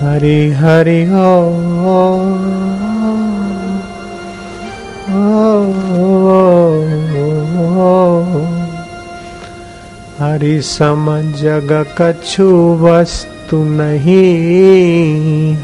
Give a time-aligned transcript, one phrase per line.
[0.00, 1.32] हरि हरि हो।
[10.18, 12.48] हरि सम जग कछु
[12.80, 15.56] वस्तु नहीं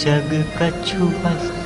[0.00, 1.57] जग कछु वस्तु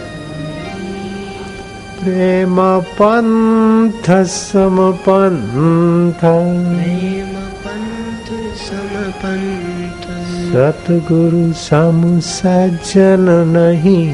[2.04, 2.56] प्रेम
[3.00, 4.78] पंथ सम
[5.08, 10.06] पंथ प्रेम पंथ समपंथ
[10.52, 14.06] सतगुरु सम सज्जन नहीं।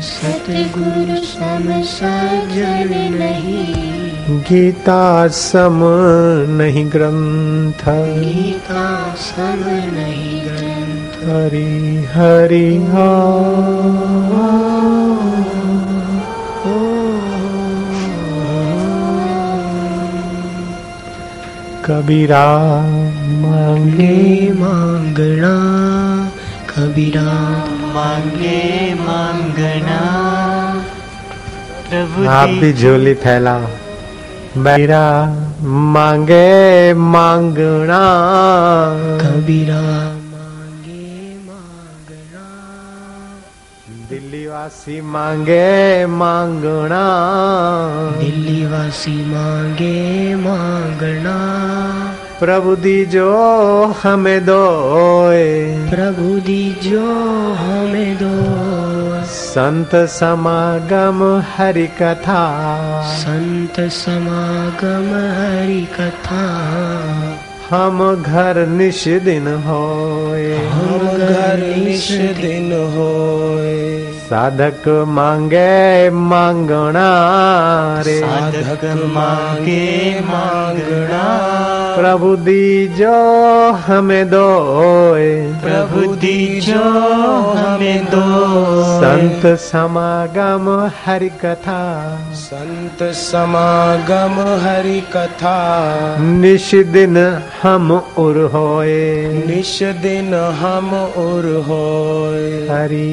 [0.00, 5.80] सतगुरु सम सजन नहीं। गीता सम
[6.60, 8.86] नहीं ग्रंथ गीता
[9.24, 9.64] सम
[9.96, 13.12] नहीं ग्रंथ हरि हरि हो।
[21.84, 22.46] कबीरा
[23.40, 25.54] मांगे मांगे मांगना
[26.70, 27.22] कबीरा
[27.94, 29.98] मांगे मांगना।
[31.90, 33.66] प्रभु आप भी झोली फैलाओ।
[34.58, 35.26] बैरा
[35.62, 38.00] मांगे मांगना।
[39.22, 40.13] कबीरा
[44.64, 47.04] वासी मांगे मांगना।
[48.18, 51.34] दिल्ली वासी मांगे मांगना।
[52.40, 53.32] प्रभु दीजो
[54.02, 54.64] हमें दो
[55.90, 57.06] प्रभु दीजो
[57.52, 58.32] हमें दो
[59.26, 62.44] संत समागम हरि कथा।
[63.18, 66.44] संत समागम हरि कथा।
[67.70, 77.08] हम घर निश दिन होए। हम घर निश दिन होए। साधक मांगे मांगना
[78.06, 81.24] रे। साधक मांगे मांगना
[81.96, 83.16] प्रभु दीजो
[83.86, 84.46] हमें दो
[85.64, 86.80] प्रभु दीजो
[87.58, 88.22] हमें दो
[88.94, 90.70] संत समागम
[91.04, 91.82] हरि कथा
[92.34, 95.56] संत समागम हरि कथा
[96.20, 97.16] निश दिन
[97.62, 99.02] हम उर होए।
[99.46, 100.94] निश दिन हम
[101.26, 103.12] उर होय हरि।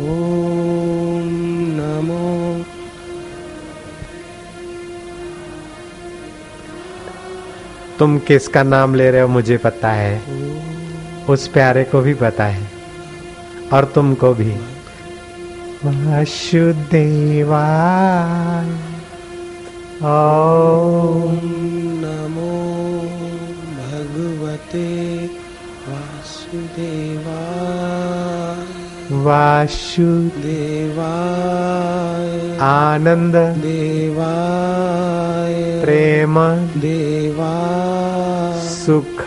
[0.00, 1.28] ॐ
[1.78, 2.24] नमो
[7.98, 10.14] तुम किसका नाम ले रहे हो मुझे पता है।
[11.28, 12.66] उस प्यारे को भी पता है
[13.72, 14.56] और तुमको भी।
[15.84, 17.66] वासुदेवा
[20.02, 21.40] ओम
[22.04, 23.02] नमो
[23.76, 25.30] भगवते
[25.88, 36.38] वासुदेवाय। वासु देवाय आनंद देवाय। प्रेम
[36.80, 39.22] देवाय। सुख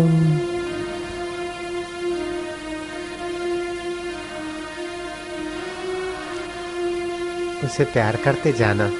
[7.81, 8.91] उसे प्यार करते जाना।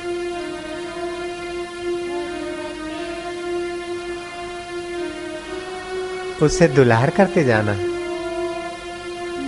[6.45, 7.75] उसे दुलार करते जाना।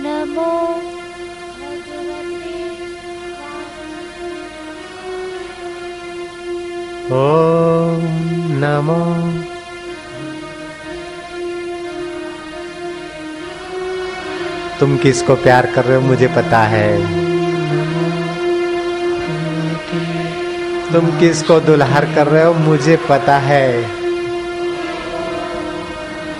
[0.04, 0.50] नमो
[7.14, 8.02] ओम
[8.62, 9.00] नमो।
[14.80, 17.33] तुम किसको प्यार कर रहे हो मुझे पता है।
[20.94, 23.90] तुम किसको दुल्हार कर रहे हो, मुझे पता है।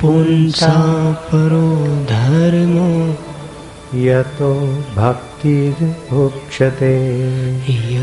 [0.00, 0.74] पुंसा
[1.30, 1.68] परो
[2.10, 2.90] धर्मो
[3.94, 4.52] यतो
[4.96, 6.94] भक्तिर्भुक्षते।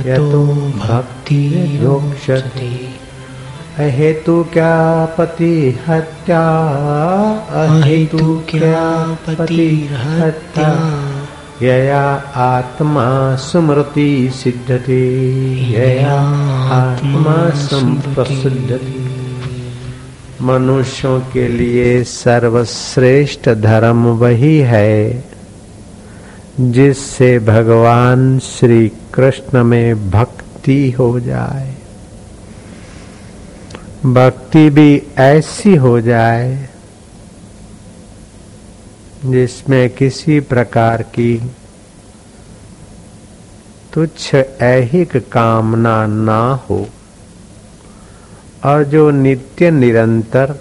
[0.10, 0.44] यतो
[0.82, 2.70] भक्तिरोक्षते
[3.86, 4.74] अहेतु क्या
[5.18, 5.54] पति
[5.88, 6.44] हत्या
[7.64, 8.84] अहेतु क्या
[9.28, 9.68] पति
[10.02, 10.70] हत्या
[11.62, 12.04] यया
[12.46, 13.08] आत्मा
[13.46, 15.02] स्मृति सिद्धते
[15.72, 16.20] यया
[16.78, 17.36] आत्मा
[17.66, 18.80] संप्रसिद्ध
[20.46, 25.24] मनुष्यों के लिए सर्वश्रेष्ठ धर्म वही है,
[26.60, 31.74] जिससे भगवान श्री कृष्ण में भक्ति हो जाए।
[34.06, 36.70] भक्ति भी ऐसी हो जाए,
[39.26, 41.42] जिसमें किसी प्रकार की
[43.94, 46.86] तुच्छ ऐहिक कामना ना हो।
[48.66, 50.56] और जो नित्य निरंतर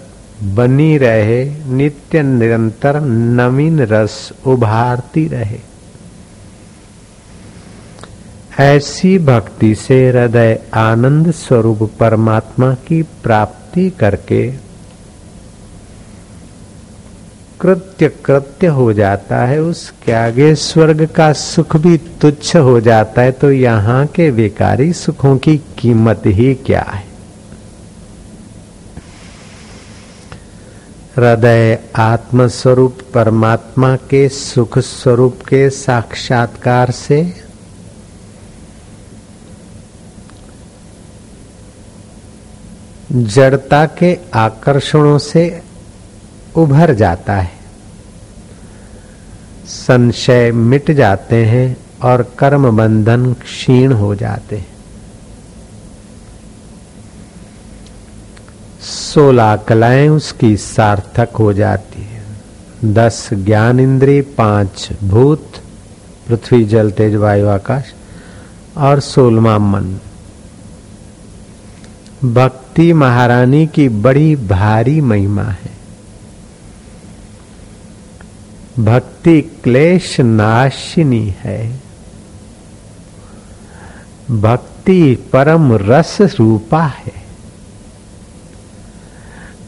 [0.55, 5.59] बनी रहे, नित्य निरंतर नवीन रस उभारती रहे।
[8.59, 14.53] ऐसी भक्ति से हृदय आनंद स्वरूप परमात्मा की प्राप्ति करके
[17.61, 23.31] कृत्य कृत्य हो जाता है उसके आगे स्वर्ग का सुख भी तुच्छ हो जाता है
[23.31, 27.04] तो यहाँ के विकारी सुखों की कीमत ही क्या है?
[31.15, 37.33] हृदय आत्म स्वरूप परमात्मा के सुख स्वरूप के साक्षात्कार से
[43.11, 45.61] जड़ता के आकर्षणों से
[46.55, 47.51] उभर जाता है।
[49.65, 54.74] संशय मिट जाते हैं और कर्म बंधन क्षीण हो जाते हैं।
[58.85, 62.23] सोलह कलाएँ उसकी सार्थक हो जाती है।
[62.93, 65.51] दस ज्ञान इंद्री पाँच भूत,
[66.27, 67.93] पृथ्वी जल, तेज वायु, आकाश,
[68.77, 69.99] और सोलवा मन।
[72.33, 75.75] भक्ति महारानी की बड़ी भारी महिमा है।
[78.79, 81.79] भक्ति क्लेश नाशिनी है।
[84.31, 87.24] भक्ति परम रस रूपा है।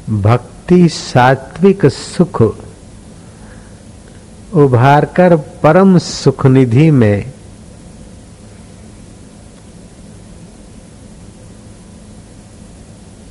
[0.09, 2.41] भक्ति, सात्विक सुख
[4.53, 7.33] उभार कर परम सुख निधि में।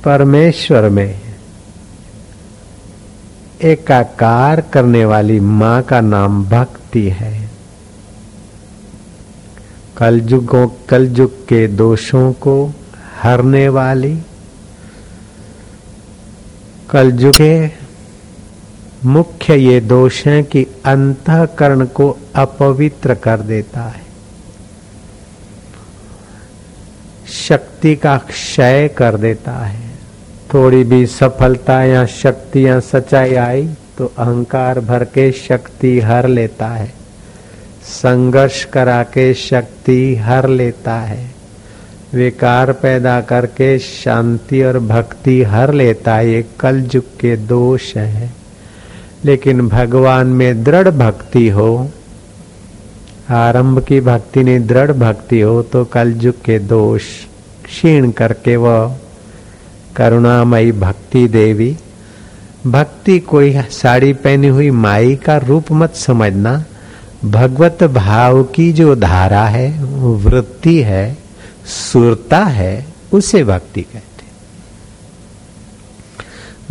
[0.03, 1.21] परमेश्वर में
[3.61, 7.49] एकाकार करने वाली माँ का नाम भक्ति है।
[9.97, 12.73] कलयुगों, कलयुग के दोषों को
[13.21, 14.21] हरने वाली
[16.89, 17.69] कलयुग के
[19.05, 24.05] मुख्य ये दोष है कि अंतकरण को अपवित्र कर देता है।
[27.27, 29.91] शक्ति का क्षय कर देता है।
[30.53, 33.67] थोड़ी भी सफलता या शक्ति या सच्चाई आई
[33.97, 36.93] तो अहंकार भर के शक्ति हर लेता है।
[37.83, 41.36] संघर्ष करा के शक्ति हर लेता है।
[42.13, 48.31] विकार पैदा करके शांति और भक्ति हर लेता है, ये कल युग के दोष है।
[49.25, 51.89] लेकिन भगवान में दृढ़ भक्ति हो,
[53.29, 57.03] आरंभ की भक्ति नहीं, दृढ़ भक्ति हो तो कल युग के दोष
[57.65, 58.95] क्षीण करके वह
[59.95, 61.75] करुणामयी भक्ति देवी।
[62.67, 66.63] भक्ति कोई साड़ी पहनी हुई माई का रूप मत समझना।
[67.25, 69.69] भगवत भाव की जो धारा है
[70.17, 71.05] वृत्ति है
[71.67, 74.17] सुरता है, उसे भक्ति कहते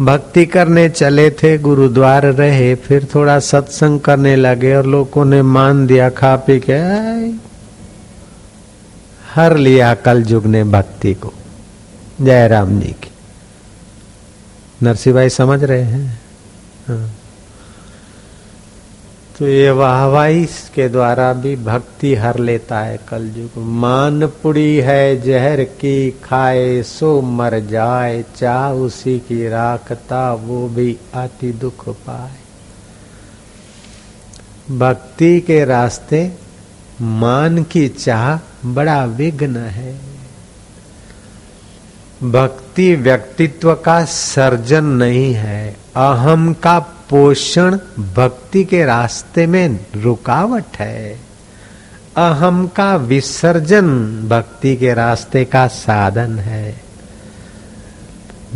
[0.05, 5.87] भक्ति करने चले थे, गुरुद्वार रहे, फिर थोड़ा सत्संग करने लगे और लोगों ने मान
[5.87, 6.73] दिया, खा पी के
[9.35, 11.33] हर लिया कल युग ने भक्ति को।
[12.21, 13.11] जय राम जी की।
[14.83, 16.21] नरसिंह भाई समझ रहे हैं?
[16.89, 17.16] हाँ।
[19.39, 25.65] तो ये वाहवाई के द्वारा भी भक्ति हर लेता है कलयुग। मान पुड़ी है जहर
[25.65, 32.33] की, खाए सो मर जाए, चाह उसी की राखता, वो भी अति दुख पाए।
[34.79, 36.33] भक्ति के रास्ते
[37.01, 38.39] मान की चाह
[38.75, 40.01] बड़ा विघ्न है।
[42.23, 47.77] भक्ति व्यक्तित्व का सर्जन नहीं है, अहम का पोषण
[48.17, 51.19] भक्ति के रास्ते में रुकावट है।
[52.17, 53.89] अहम का विसर्जन
[54.29, 56.75] भक्ति के रास्ते का साधन है।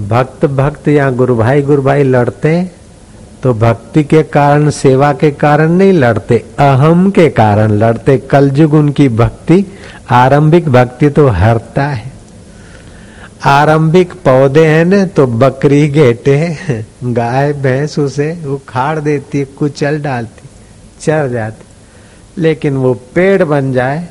[0.09, 2.71] भक्त भक्त या गुरु भाई गुरु भाई लड़ते
[3.43, 9.09] तो भक्ति के कारण, सेवा के कारण नहीं लड़ते, अहम के कारण लड़ते। कलयुग उनकी
[9.09, 9.65] भक्ति,
[10.11, 12.10] आरंभिक भक्ति तो हरता है।
[13.41, 16.37] आरंभिक पौधे हैं ना तो बकरी घेटे
[17.05, 20.49] गाय, भैंस उसे, वो खाड़ देती कुचल डालती,
[21.01, 24.09] चर जाती। लेकिन वो पेड़ बन जाए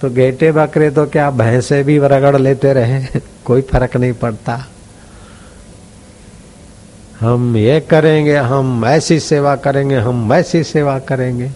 [0.00, 3.00] तो गेटे बकरे तो क्या भैंसे भी रगड़ लेते रहे,
[3.44, 4.58] कोई फ़र्क नहीं पड़ता।
[7.20, 11.50] हम ये करेंगे, हम ऐसी सेवा करेंगे, हम वैसी सेवा करेंगे।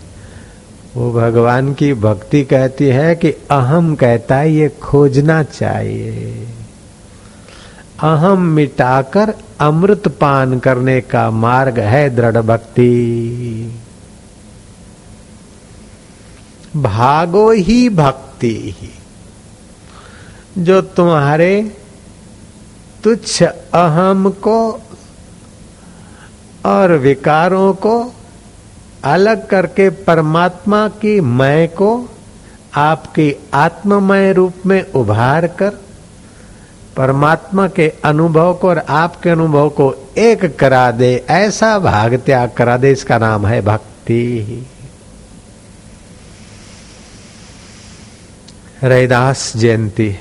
[0.97, 6.47] वो भगवान की भक्ति कहती है कि अहम कहता है, ये खोजना चाहिए।
[8.03, 12.89] अहम मिटाकर अमृत पान करने का मार्ग है दृढ़ भक्ति।
[16.77, 18.91] भागो ही भक्ति ही।
[20.59, 21.77] जो तुम्हारे
[23.05, 23.43] तुच्छ
[23.75, 24.81] अहम को
[26.67, 28.15] और विकारों को
[29.05, 32.09] अलग करके परमात्मा की मय को
[32.75, 35.73] आपकी आत्ममय रूप में उभार कर
[36.97, 42.77] परमात्मा के अनुभव को और आपके अनुभव को एक करा दे, ऐसा भाग त्याग करा
[42.77, 44.67] दे, इसका नाम है भक्ति।
[48.83, 50.17] रैदास जयंती।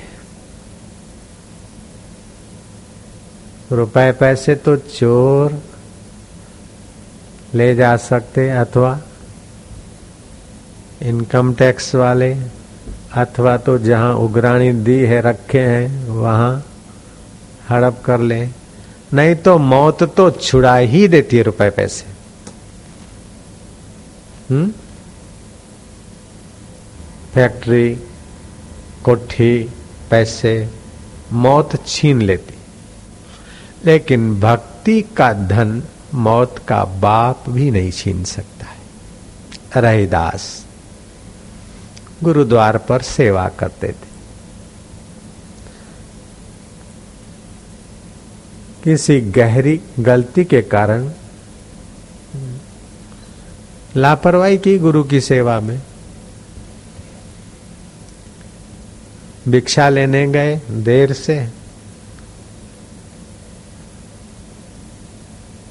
[3.72, 5.62] रुपए पैसे तो चोर
[7.54, 8.98] ले जा सकते अथवा
[11.02, 12.34] इनकम टैक्स वाले।
[13.14, 16.66] अथवा तो जहाँ उगराणी दी है रखे हैं, वहाँ
[17.70, 18.48] हड़प कर ले।
[19.14, 22.06] नहीं तो मौत तो छुड़ा ही देती है रुपए पैसे।
[24.54, 24.72] हम्म?
[27.34, 28.00] फैक्ट्री,
[29.04, 29.70] कोठी,
[30.10, 30.68] पैसे,
[31.32, 32.54] मौत छीन लेती।
[33.84, 35.82] लेकिन भक्ति का धन
[36.14, 38.82] मौत का बाप भी नहीं छीन सकता है।
[39.82, 40.61] रहीदास।
[42.22, 44.10] गुरुद्वार पर सेवा करते थे।
[48.84, 51.10] किसी गहरी गलती के कारण
[53.96, 55.82] लापरवाही की गुरु की सेवा में
[59.48, 61.38] भिक्षा लेने गए देर से।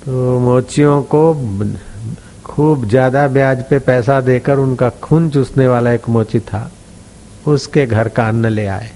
[0.05, 1.33] तो मोचियों को
[2.51, 6.71] खूब ज़्यादा ब्याज पे पैसा देकर उनका खून चूसने वाला एक मोची था।
[7.47, 8.91] उसके घर का अन्न ले आए।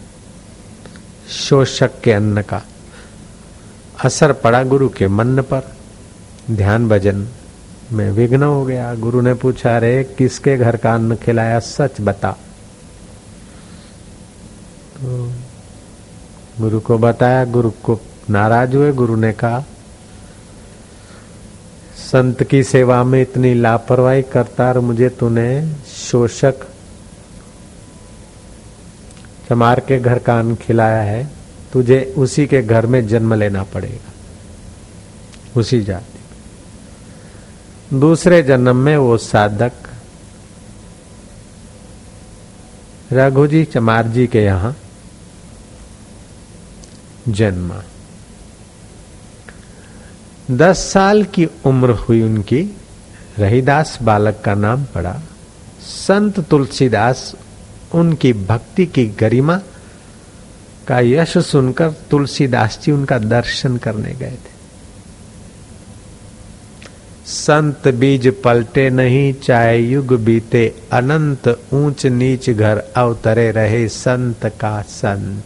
[1.30, 2.62] शोषक के अन्न का।
[4.06, 5.72] असर पड़ा गुरु के मन पर।
[6.52, 7.28] ध्यान भजन
[7.91, 11.60] में विघ्न हो गया। गुरु ने पूछा रे किसके घर का अन्न खिलाया?
[11.60, 12.32] सच बता।
[14.96, 15.32] तो
[16.60, 19.63] गुरु को बताया, गुरु को नाराज़ हुए। गुरु ने कहा
[22.06, 25.50] संत की सेवा में इतनी लापरवाही करता और मुझे तूने
[25.88, 26.56] शोषक
[29.50, 31.30] चमार के घर का अन्न खिलाया है,
[31.74, 34.12] तुझे उसी के घर में जन्म लेना पड़ेगा।
[35.60, 36.20] उसी जाति
[38.00, 39.74] दूसरे जन्म में वो साधक
[43.13, 44.76] रघु जी चमार जी के यहाँ
[47.28, 47.84] जन्मा।
[50.51, 52.77] दस साल की उम्र हुई उनकी।
[53.39, 55.21] रहीदास बालक का नाम पड़ा।
[55.81, 57.36] संत तुलसीदास,
[57.93, 59.62] उनकी भक्ति की गरिमा
[60.88, 64.55] का यश सुनकर तुलसीदास जी उनका दर्शन करने गए थे।
[67.25, 74.81] संत बीज पलटे नहीं, चाहे युग बीते, अनंत ऊंच नीच घर अवतरे रहे संत का
[74.81, 75.43] संत।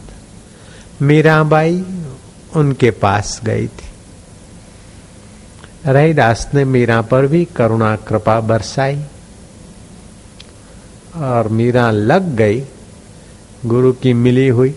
[1.02, 1.86] मीराबाई
[2.56, 3.89] उनके पास गई थी।
[5.86, 9.04] रहीदास ने मीरा पर भी करुणा कृपा बरसाई।
[11.16, 12.64] और मीरा लग गई,
[13.66, 14.70] गुरु की मिली हुई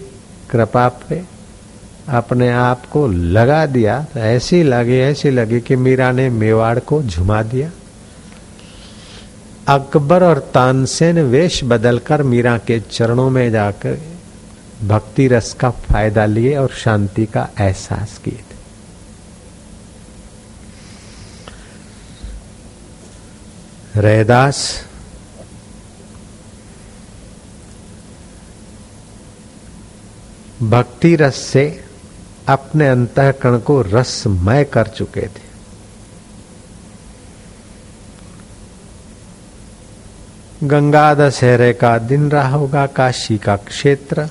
[0.51, 1.23] कृपा पे,
[2.09, 7.03] अपने आप को लगा दिया। तो ऐसी लगी ऐसी लगी कि मीरा ने मेवाड़ को
[7.03, 7.71] झुमा दिया।
[9.69, 13.99] अकबर और तानसेन वेश बदलकर मीरा के चरणों में जाकर
[14.89, 18.41] भक्ति रस का फ़ायदा लिए और शांति का एहसास किए
[23.97, 24.87] रैदास
[30.63, 31.85] भक्ति रस से
[32.49, 35.53] अपने अंतकरण को रसमय कर चुके थे।
[40.65, 44.29] गंगा दशहरे का दिन रहा होगा, काशी का क्षेत्र।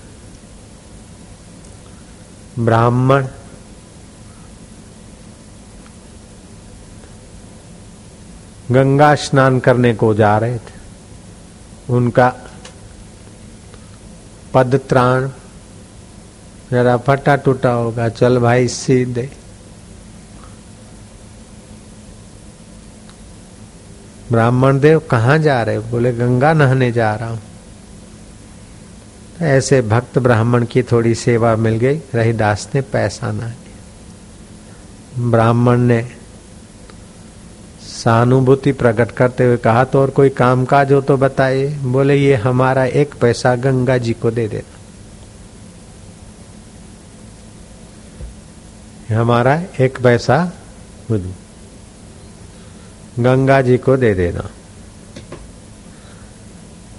[2.59, 3.27] ब्राह्मण
[8.71, 10.79] गंगा स्नान करने को जा रहे थे।
[11.89, 12.33] उनका
[14.53, 15.29] पद त्राण,
[16.71, 19.29] जरा फटा टूटा होगा, चल भाई सीधे।
[24.31, 25.79] ब्राह्मण देव कहाँ जा रहे?
[25.79, 27.41] बोले, गंगा नहाने जा रहा हूँ।
[29.41, 33.51] ऐसे भक्त ब्राह्मण की थोड़ी सेवा मिल गई, रहीदास ने पैसा ना
[35.19, 36.20] ब्राह्मण ने
[38.03, 42.85] सहानुभूति प्रकट करते हुए कहा तो और कोई कामकाज हो तो बताए बोले, ये हमारा
[42.85, 44.79] एक पैसा गंगा जी को दे देना
[49.11, 50.37] हमारा एक पैसा
[53.19, 54.49] गंगा जी को दे देना।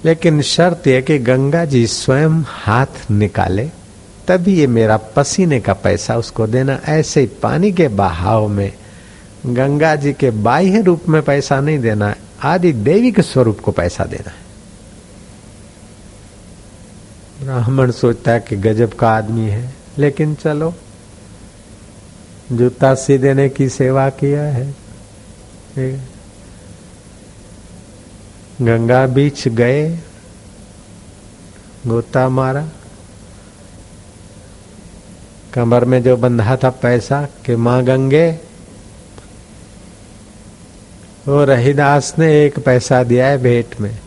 [0.05, 3.65] लेकिन शर्त यह कि गंगा जी स्वयं हाथ निकाले,
[4.29, 8.73] तभी ये मेरा पसीने का पैसा उसको देना। ऐसे ही पानी के बहाव में
[9.46, 13.70] गंगा जी के बाह्य रूप में पैसा नहीं देना है, आदि देवी के स्वरूप को
[13.70, 14.42] पैसा देना है।
[17.42, 20.74] ब्राह्मण सोचता है कि गजब का आदमी है, लेकिन चलो,
[22.52, 24.74] जूता सी देने की सेवा किया है।
[28.62, 29.98] गंगा बीच गए,
[31.87, 32.68] गोता मारा।
[35.55, 38.52] कमर में जो बंधा था पैसा, कि माँ गंगे
[41.29, 43.99] वो रहीदास ने एक पैसा दिया है भेंट में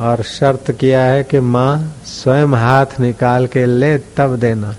[0.00, 4.74] और शर्त किया है कि माँ स्वयं हाथ निकाल के ले तब देना।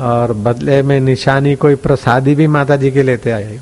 [0.00, 3.60] और बदले में निशानी कोई प्रसादी भी माता जी के लेते आए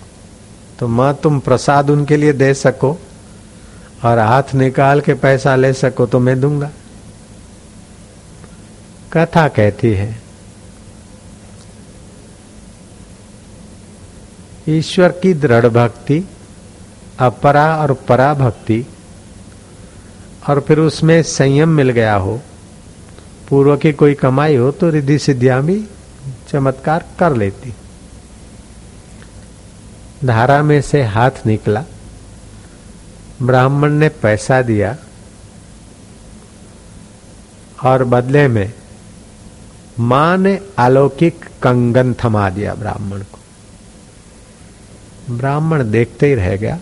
[0.79, 2.97] तो माँ, तुम प्रसाद उनके लिए दे सको
[4.05, 6.71] और हाथ निकाल के पैसा ले सको तो मैं दूँगा।
[9.13, 10.30] कथा कहती है
[14.71, 16.25] ईश्वर की दृढ़ भक्ति,
[17.19, 18.85] अपरा और परा भक्ति,
[20.49, 22.41] और फिर उसमें संयम मिल गया हो,
[23.49, 25.85] पूर्व की कोई कमाई हो तो रिद्धि सिद्धियाँ भी
[26.49, 27.75] चमत्कार कर लेती।
[30.25, 31.85] धारा में से हाथ निकला।
[33.43, 34.97] ब्राह्मण ने पैसा दिया
[37.85, 38.73] और बदले में
[40.01, 43.40] माँ ने अलौकिक कंगन थमा दिया ब्राह्मण को।
[45.29, 46.79] ब्राह्मण देखते ही रह गया।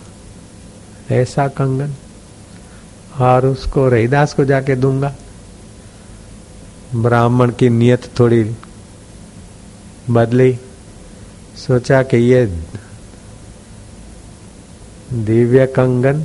[1.11, 1.95] ऐसा कंगन।
[3.21, 5.15] और उसको रहीदास को जाके दूँगा।
[6.95, 8.43] ब्राह्मण की नियत थोड़ी
[10.11, 10.59] बदली।
[11.57, 12.45] सोचा कि ये
[15.13, 16.25] दिव्य कंगन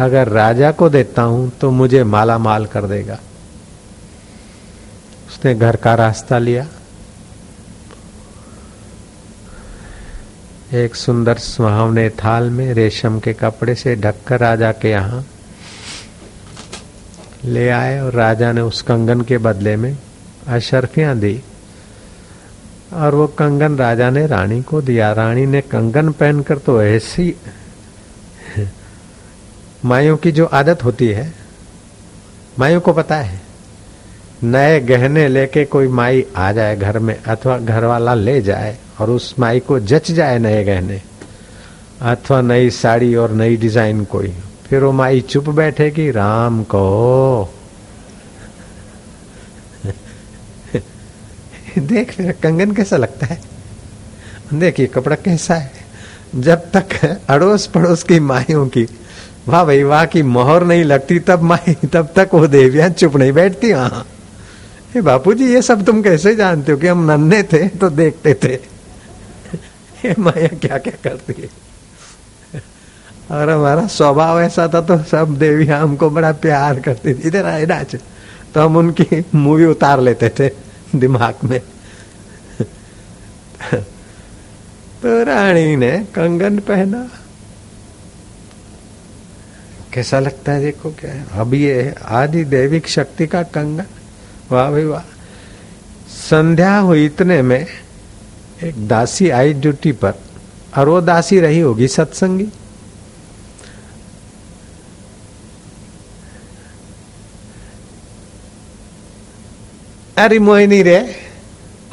[0.00, 3.18] अगर राजा को देता हूँ तो मुझे माला माल कर देगा।
[5.28, 6.66] उसने घर का रास्ता लिया।
[10.74, 15.26] एक सुंदर सुहावने थाल में रेशम के कपड़े से ढककर राजा के यहाँ
[17.44, 19.98] ले आए और राजा ने उस कंगन के बदले में
[20.46, 21.42] अशर्फियाँ दी
[22.92, 27.36] और वो कंगन राजा ने, रानी को दिया। रानी ने कंगन पहनकर तो ऐसी
[29.84, 31.34] मायों की जो आदत होती है,
[32.58, 33.45] मायों को पता है।
[34.44, 39.10] नए गहने लेके कोई माई आ जाए घर में अथवा घर वाला ले जाए और
[39.10, 41.02] उस माई को जच जाए नए गहने,
[42.02, 44.34] अथवा नई साड़ी और नई डिज़ाइन कोई,
[44.66, 47.54] फिर वो माई चुप बैठेगी, राम को।
[51.78, 53.40] देख, मेरा कंगन कैसा लगता है?
[54.54, 55.72] देखिए कपड़ा कैसा है?
[56.34, 58.86] जब तक अड़ोस पड़ोस की माइयों की,
[59.48, 63.32] वाह भाई, वाह, की मोहर नहीं लगती, तब माई, तब तक वो देवियाँ चुप नहीं
[63.32, 64.06] बैठती हाँ।
[65.00, 68.54] बापू जी ये सब तुम कैसे जानते हो कि हम नन्हे थे तो देखते थे?
[70.04, 71.48] ये माया क्या क्या करती है?
[73.30, 77.66] और हमारा स्वभाव ऐसा था तो सब देवियाँ हमको बड़ा प्यार करती थी। इधर आए
[77.66, 77.96] नाच
[78.54, 80.50] तो हम उनकी मूवी उतार लेते थे
[80.98, 81.60] दिमाग में।
[85.02, 87.10] तो रानी ने कंगन पहना।
[89.92, 93.84] कैसा लगता है, देखो क्या है। अब ये आदि दैविक शक्ति का कंगन।
[94.52, 95.02] वाह भाई वाह।
[96.10, 97.66] संध्या हुई इतने में
[98.64, 100.14] एक दासी आई ड्यूटी पर,
[100.78, 102.48] और वो दासी रही होगी सत्संगी।
[110.16, 110.98] अरे मोहिनी रे,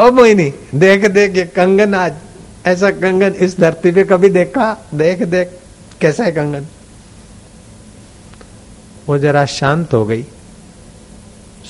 [0.01, 2.13] ओ मोहिनी, देख देख, ये कंगन आज,
[2.65, 4.71] ऐसा कंगन इस धरती पे कभी देखा?
[4.93, 5.59] देख देख,
[6.01, 6.67] कैसा है कंगन?
[9.07, 10.25] वो जरा शांत हो गई।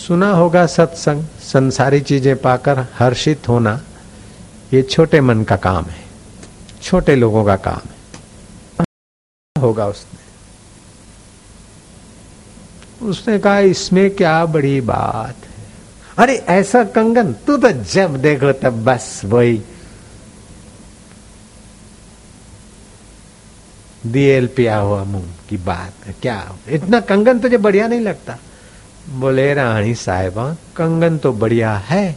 [0.03, 3.81] सुना होगा सत्संग, संसारी चीज़ें पाकर हर्षित होना,
[4.73, 6.03] ये छोटे मन का काम है,
[6.81, 8.85] छोटे लोगों का काम है।
[9.57, 10.21] होगा उसने।
[13.07, 15.65] उसने कहा, इसमें क्या बड़ी बात है?
[16.17, 19.61] अरे, ऐसा कंगन तू तो जब देखो तब बस वही।
[24.05, 26.55] दियल पिया हुआ मुँह की बात क्या?
[26.67, 28.37] इतना कंगन तुझे बढ़िया नहीं लगता?
[29.11, 32.15] बोले, रानी साहिबा, कंगन तो बढ़िया है,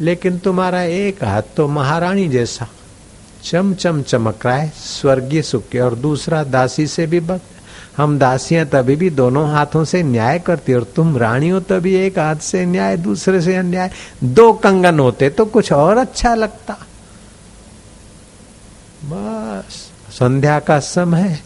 [0.00, 2.68] लेकिन तुम्हारा एक हाथ तो महारानी जैसा।
[3.44, 7.40] चम चम, चमक रहा है, स्वर्गीय सुख के और दूसरा दासी से भी बद।
[7.96, 12.18] हम दासियाँ तभी भी दोनों हाथों से न्याय करती, और तुम रानी हो तभी एक
[12.18, 13.90] हाथ से न्याय, दूसरे से अन्याय।
[14.24, 16.76] दो कंगन होते तो कुछ और अच्छा लगता।
[19.04, 21.38] बस, संध्या का समय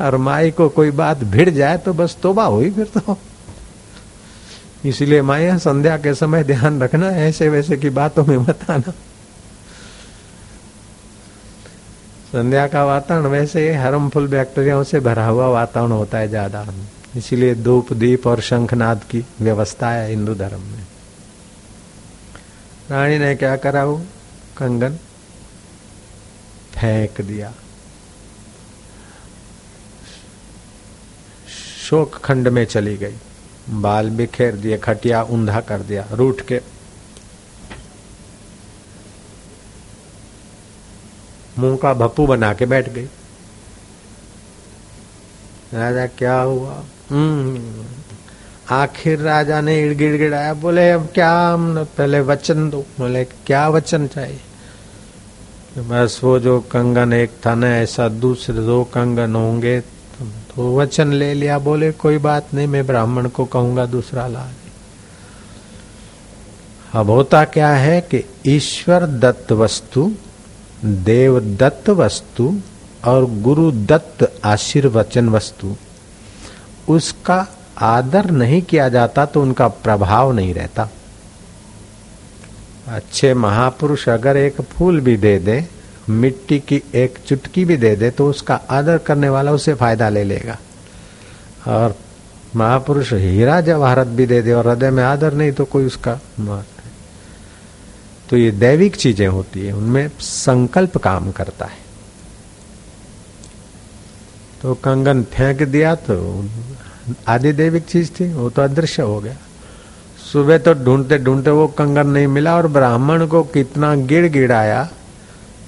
[0.00, 3.18] और माई को कोई बात भिड़ जाए तो बस तोबा हुई फिर तो।
[4.86, 8.92] इसलिए माया संध्या के समय ध्यान रखना ऐसे वैसे की बातों में बताना
[12.32, 16.66] संध्या का वातावरण वैसे हार्मफुल बैक्टीरियाओं से भरा हुआ वातावरण होता है ज़्यादा।
[17.16, 20.84] इसीलिए धूप, दीप और शंखनाद की व्यवस्था है हिंदू धर्म में।
[22.90, 23.96] रानी ने क्या करा वो?
[24.56, 24.98] कंगन
[26.74, 27.52] फेंक दिया।
[31.80, 33.16] शोक खंड में चली गई।
[33.70, 36.60] बाल बिखेर दिए, खटिया ऊंधा कर दिया, रूठ के।
[41.58, 43.04] मुँह का भप्पू बना के बैठ गई।
[45.74, 46.84] राजा, क्या हुआ?
[47.10, 47.84] हम्म।
[48.70, 52.80] आखिर राजा ने इड़ गिड़ गिड़ाया बोले, अब क्या पहले वचन दो?
[52.80, 54.40] बोले, क्या वचन चाहिए?
[55.78, 59.82] बस वो जो कंगन एक था ना, ऐसा दूसरे दो कंगन होंगे
[60.56, 64.46] तो वचन ले लिया, बोले, कोई बात नहीं, मैं ब्राह्मण को कहूँगा दूसरा ला
[66.92, 70.10] अब होता क्या है कि ईश्वर दत्त वस्तु,
[70.84, 72.54] देव दत्त वस्तु
[73.04, 75.76] और गुरु दत्त आशीर्वचन वस्तु,
[76.88, 77.46] उसका
[77.78, 80.88] आदर नहीं किया जाता तो उनका प्रभाव नहीं रहता।
[82.88, 85.60] अच्छे महापुरुष अगर एक फूल भी दे दे
[86.08, 90.24] मिट्टी की एक चुटकी भी दे दे तो उसका आदर करने वाला उसे फ़ायदा ले
[90.24, 90.58] लेगा।
[91.68, 91.94] और
[92.56, 96.18] महापुरुष हीरा जवाहरत भी दे दे और हृदय में आदर नहीं तो कोई उसका
[98.30, 101.84] तो ये दैविक चीज़ें होती है, उनमें संकल्प काम करता है।
[104.62, 106.44] तो कंगन फेंक दिया तो
[107.28, 109.36] आदि दैविक चीज़ थी, वो तो अदृश्य हो गया।
[110.22, 114.88] सुबह तो ढूंढते ढूंढते वो कंगन नहीं मिला और ब्राह्मण को कितना गिड़ गिड़ाया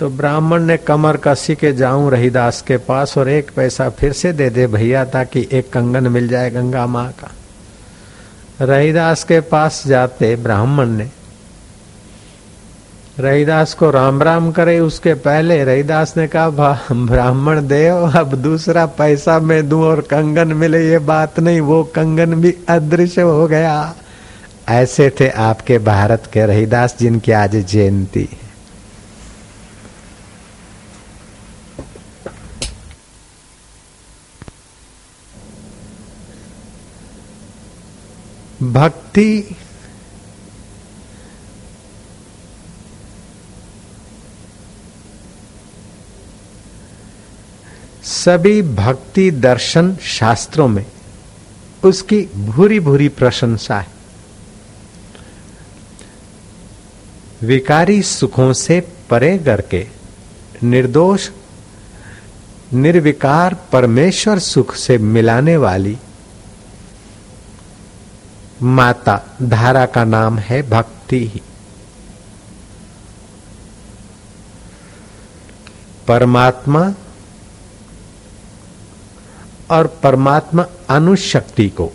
[0.01, 4.33] तो ब्राह्मण ने कमर कसी के जाऊँ रहीदास के पास और एक पैसा फिर से
[4.33, 7.31] दे दे भैया, ताकि एक कंगन मिल जाए गंगा माँ का।
[8.65, 11.09] रहीदास के पास जाते ब्राह्मण ने।
[13.19, 16.49] रहीदास को राम राम करे, उसके पहले रहीदास ने कहा
[16.93, 22.35] ब्राह्मण देव अब दूसरा पैसा मैं दू और कंगन मिले, ये बात नहीं, वो कंगन
[22.35, 23.95] भी अदृश्य हो गया।
[24.69, 28.29] ऐसे थे आपके भारत के रहीदास, जिनकी आज जयंती
[38.63, 39.57] भक्ति
[48.03, 50.87] सभी भक्ति दर्शन शास्त्रों में
[51.85, 53.87] उसकी भूरी भूरी प्रशंसा है।
[57.43, 59.87] विकारी सुखों से परे करके
[60.63, 61.31] निर्दोष,
[62.73, 65.99] निर्विकार परमेश्वर सुख से मिलाने वाली
[68.63, 71.41] माता, धारा का नाम है भक्ति ही।
[76.09, 76.83] परमात्मा
[79.71, 81.87] और परमात्मा अनुशक्ति को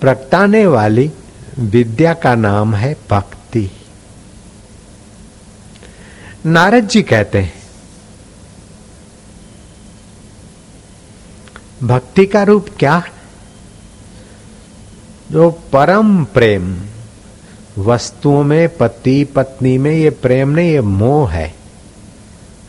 [0.00, 1.10] प्रगटाने वाली
[1.58, 3.70] विद्या का नाम है भक्ति
[6.46, 7.62] नारद जी कहते हैं,
[11.82, 13.02] भक्ति का रूप क्या
[15.32, 16.76] जो परम प्रेम,
[17.78, 21.54] वस्तुओं में, पति, पत्नी में, ये प्रेम नहीं, ये मोह है।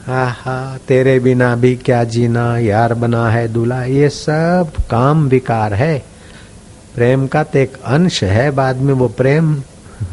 [0.07, 6.03] आहा, तेरे बिना भी क्या जीना, यार बना है, दूल्हा, ये सब काम विकार है।
[6.95, 9.55] प्रेम का तो एक अंश है, बाद में वो प्रेम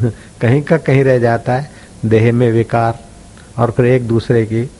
[0.41, 1.71] कहीं का कहीं रह जाता है,
[2.05, 2.99] देह में विकार,
[3.57, 4.71] और फिर एक दूसरे की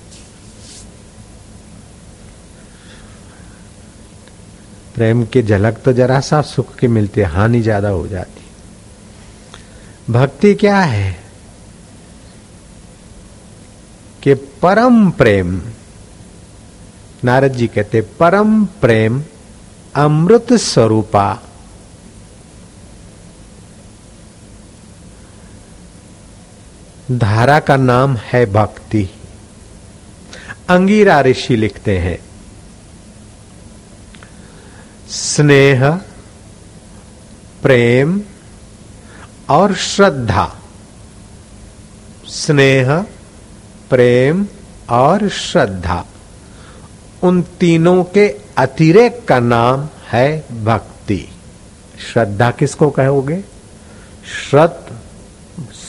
[5.02, 8.42] प्रेम की झलक तो जरा सा सुख की मिलती है, हानि ज़्यादा हो जाती।
[10.14, 11.24] भक्ति क्या है?
[14.24, 15.62] कि परम प्रेम,
[17.24, 19.24] नारद जी कहते, परम प्रेम
[19.96, 21.42] अमृत स्वरूपा।
[27.12, 29.10] धारा का नाम है भक्ति।
[30.70, 32.20] अंगीरा ऋषि लिखते हैं
[35.12, 35.91] स्नेह,
[37.62, 38.21] प्रेम
[39.50, 40.56] और श्रद्धा।
[42.28, 43.02] स्नेह,
[43.89, 44.47] प्रेम
[44.89, 46.06] और श्रद्धा।
[47.24, 51.28] उन तीनों के अतिरेक का नाम है भक्ति।
[52.13, 53.43] श्रद्धा किसको कहोगे?
[54.50, 54.97] श्रद्ध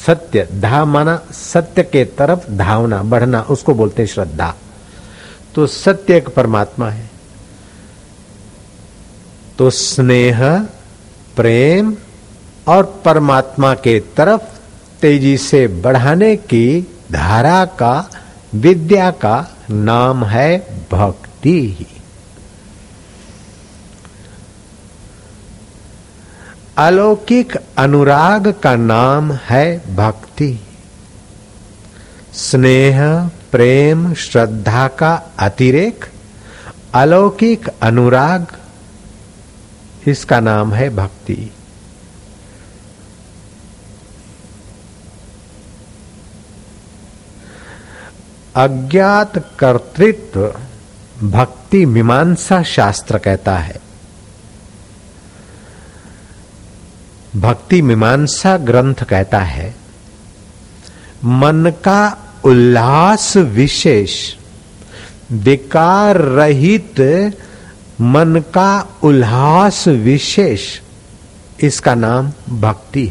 [0.06, 4.54] सत्य। धा माना सत्य के तरफ़ धावना, बढ़ना, उसको बोलते श्रद्धा।
[5.54, 7.11] तो सत्य एक परमात्मा है।
[9.58, 10.58] तो स्नेह,
[11.36, 11.94] प्रेम
[12.68, 14.42] और परमात्मा के तरफ़
[15.00, 18.10] तेज़ी से बढ़ाने की धारा का,
[18.54, 19.36] विद्या का
[19.70, 20.58] नाम है
[20.92, 21.86] भक्ति।
[26.76, 30.60] अलौकिक अनुराग का नाम है भक्ति।
[32.32, 33.00] स्नेह,
[33.52, 36.04] प्रेम, श्रद्धा का अतिरेक
[36.94, 38.46] अलौकिक अनुराग
[40.06, 41.52] इसका नाम है भक्ति।
[48.56, 50.60] अज्ञात कर्तृत्व
[51.22, 53.80] भक्ति मीमांसा शास्त्र कहता है।
[57.36, 59.74] भक्ति मीमांसा ग्रंथ कहता है,
[61.24, 64.34] मन का उल्लास विशेष,
[65.32, 67.00] विकार रहित
[68.02, 70.62] मन का उल्लास विशेष,
[71.60, 73.10] इसका नाम भक्ति।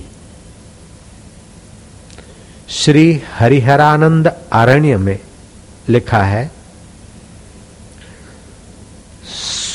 [2.69, 5.19] श्री हरिहरानंद अरण्य में
[5.89, 6.51] लिखा है,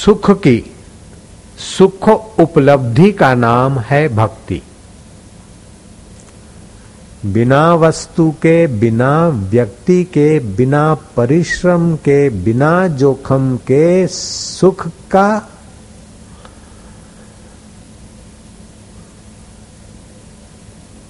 [0.04, 0.58] सुख की,
[1.58, 2.08] सुख
[2.40, 4.62] उपलब्धि का नाम है भक्ति।
[7.32, 15.48] बिना वस्तु के, बिना व्यक्ति के, बिना परिश्रम के, बिना जोखम के सुख का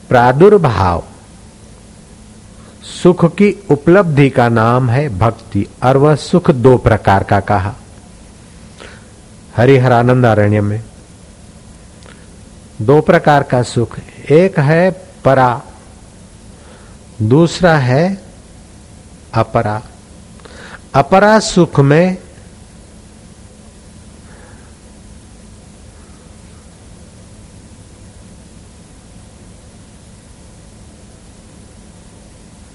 [0.08, 1.04] प्रादुर्भाव।
[3.02, 7.74] सुख की उपलब्धि का नाम है भक्ति, और वह सुख दो प्रकार का कहा।
[9.56, 10.82] हरिहरानंद अरण्य में
[12.82, 13.98] दो प्रकार का सुख,
[14.30, 14.90] एक है
[15.24, 15.62] परा
[17.22, 18.22] दूसरा है
[19.34, 19.82] अपरा।
[20.94, 22.18] अपरा सुख में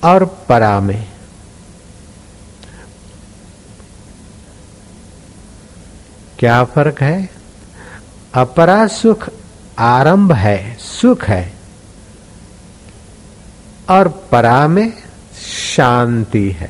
[0.04, 1.12] और परा में।
[6.40, 7.30] क्या फ़र्क है?
[8.34, 9.30] अपरा सुख
[9.80, 11.61] आरंभ है, सुख है।
[13.92, 14.94] और परा में
[15.76, 16.70] शांति है।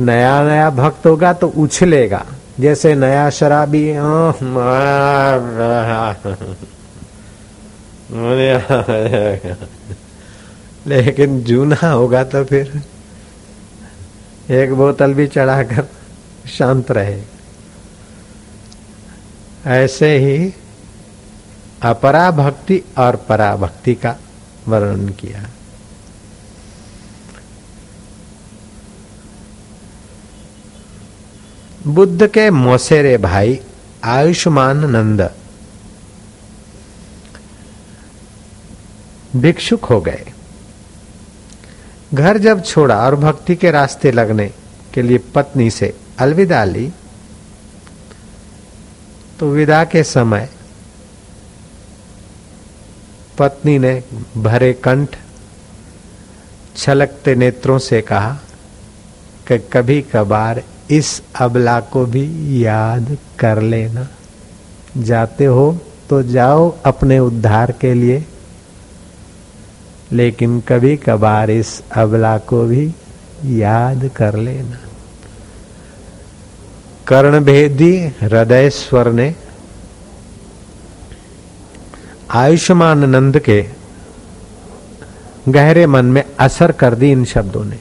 [0.00, 2.24] नया नया भक्त होगा तो उछलेगा।
[2.60, 3.82] जैसे नया शराबी
[10.86, 12.82] लेकिन जूना होगा तो फिर
[14.50, 15.88] एक बोतल भी चढ़ाकर
[16.48, 17.20] शांत रहे।
[19.66, 20.52] ऐसे ही
[21.82, 24.16] अपरा भक्ति और पराभक्ति का
[24.68, 25.50] वर्णन किया।
[31.86, 33.60] बुद्ध के मोसेरे भाई,
[34.04, 35.30] आयुष्मान नंद।
[39.36, 40.32] भिक्षुक हो गए।
[42.14, 44.52] घर जब छोड़ा और भक्ति के रास्ते लगने
[44.94, 46.92] के लिए पत्नी से अलविदा ली
[49.40, 50.48] तो विदा के समय
[53.38, 54.02] पत्नी ने
[54.36, 55.16] भरे कंठ
[56.76, 58.30] छलकते नेत्रों से कहा
[59.48, 62.24] कि कभी कभार इस अबला को भी
[62.64, 64.06] याद कर लेना।
[64.98, 65.66] जाते हो
[66.10, 68.24] तो जाओ अपने उद्धार के लिए,
[70.12, 72.86] लेकिन कभी कभार इस अबला को भी
[73.60, 74.78] याद कर लेना।
[77.06, 79.34] कर्ण भेदी हृदय स्वर ने
[82.34, 83.60] आयुष्मान नंद के
[85.48, 87.78] गहरे मन में असर कर दी इन शब्दों ने।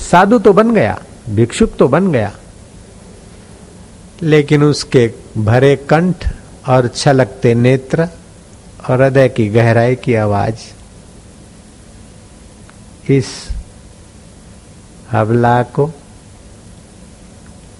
[0.00, 0.98] साधु तो बन गया,
[1.30, 2.32] भिक्षुक तो बन गया,
[4.22, 5.06] लेकिन उसके
[5.38, 6.28] भरे कंठ
[6.68, 8.08] और छलकते नेत्र
[8.88, 10.72] और हृदय की गहराई की आवाज़
[13.12, 13.28] इस
[15.10, 15.86] हवला को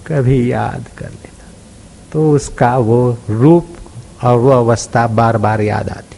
[0.07, 1.45] कभी याद कर लेना।
[2.11, 3.67] तो उसका वो रूप
[4.25, 6.17] और वो अवस्था बार बार याद आती।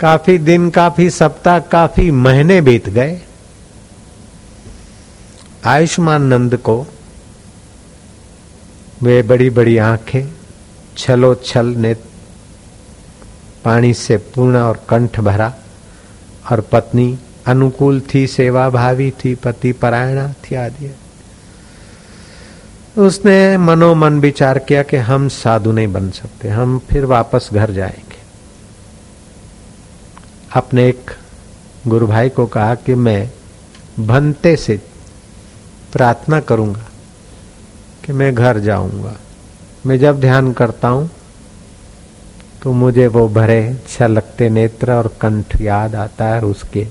[0.00, 3.20] काफ़ी दिन, काफ़ी सप्ताह, काफ़ी महीने बीत गए।
[5.64, 6.86] आयुष्मान नंद को
[9.02, 10.32] वे बड़ी बड़ी आँखें
[10.96, 11.94] छलो छल ने
[13.64, 15.54] पानी से पूर्ण और कंठ भरा
[16.50, 20.94] और पत्नी अनुकूल थी सेवा भावी थी, पति परायणा थी आदि।
[22.98, 28.16] उसने मनोमन विचार किया कि हम साधु नहीं बन सकते, हम फिर वापस घर जाएँगे।
[30.52, 31.10] अपने एक
[31.88, 33.30] गुरु भाई को कहा कि मैं
[34.00, 34.76] भंते से
[35.92, 36.86] प्रार्थना करूँगा
[38.04, 39.14] कि मैं घर जाऊँगा।
[39.86, 41.10] मैं जब ध्यान करता हूँ
[42.62, 46.86] तो मुझे वो भरे, छलकते नेत्र और कंठ याद आता है और उसके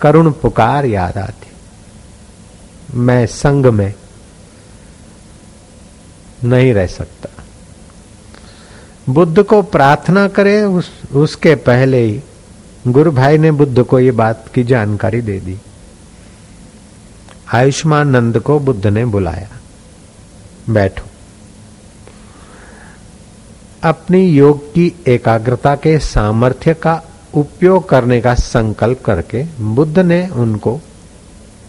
[0.00, 1.52] करुण पुकार याद आती
[2.98, 3.92] मैं संग में
[6.44, 7.28] नहीं रह सकता।
[9.08, 12.20] बुद्ध को प्रार्थना करे उस, उसके पहले ही
[12.88, 15.58] गुरु भाई ने बुद्ध को ये बात की जानकारी दे दी।
[17.54, 19.48] आयुष्मान नंद को बुद्ध ने बुलाया
[20.70, 21.04] बैठो।
[23.82, 27.02] अपनी योग की एकाग्रता के सामर्थ्य का
[27.34, 30.80] उपयोग करने का संकल्प करके बुद्ध ने उनको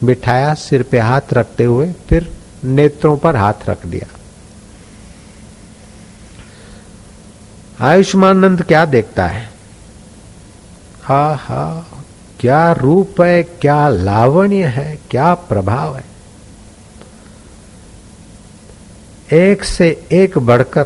[0.03, 2.31] बिठाया सिर पे हाथ रखते हुए फिर
[2.63, 4.14] नेत्रों पर हाथ रख दिया।
[7.79, 9.49] आयुष्मानंद क्या देखता है?
[11.03, 11.87] हा हा,
[12.39, 16.05] क्या रूप है, क्या लावण्य है, क्या प्रभाव है?
[19.33, 20.83] एक से एक बढ़कर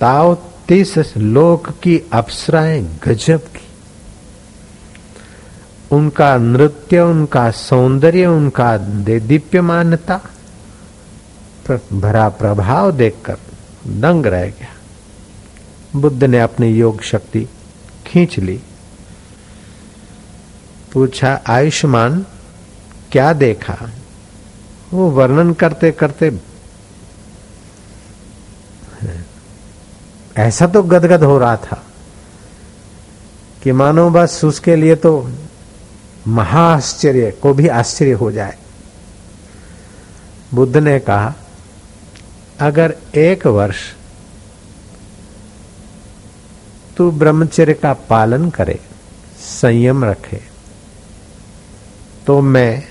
[0.00, 0.38] ताव
[0.68, 3.68] तीस लोक की अप्सराएँ गजब की।
[5.92, 10.20] उनका नृत्य, उनका सौंदर्य, उनका दीप्यमानता
[11.92, 13.36] भरा प्रभाव देखकर
[13.86, 14.79] दंग रह गया।
[15.96, 17.46] बुद्ध ने अपनी योग शक्ति
[18.06, 18.60] खींच ली।
[20.92, 22.24] पूछा, आयुष्मान,
[23.12, 23.76] क्या देखा?
[24.92, 26.30] वो वर्णन करते करते,
[30.36, 31.82] ऐसा तो गदगद हो रहा था
[33.62, 35.30] कि मानो बस उसके लिए तो
[36.28, 38.56] महाआश्चर्य, को भी आश्चर्य हो जाए।
[40.54, 41.34] बुद्ध ने कहा,
[42.60, 43.78] अगर एक वर्ष
[47.00, 48.78] तू ब्रह्मचर्य का पालन करे,
[49.40, 50.40] संयम रखे।
[52.26, 52.82] तो मैं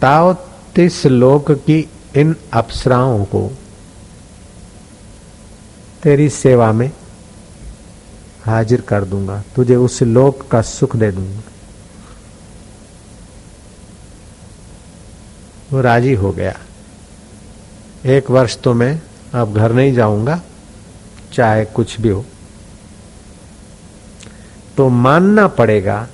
[0.00, 0.32] ताओ
[0.74, 3.40] तिस लोक की इन अप्सराओं को
[6.02, 6.90] तेरी सेवा में
[8.44, 11.42] हाजिर कर दूँगा। तुझे उस लोक का सुख दे दूँगा।
[15.72, 16.54] वो राज़ी हो गया।
[18.06, 19.00] एक वर्ष तो मैं
[19.34, 20.40] अब घर नहीं जाऊँगा,
[21.32, 22.24] चाहे कुछ भी हो।
[24.76, 26.08] तो मानना पड़ेगा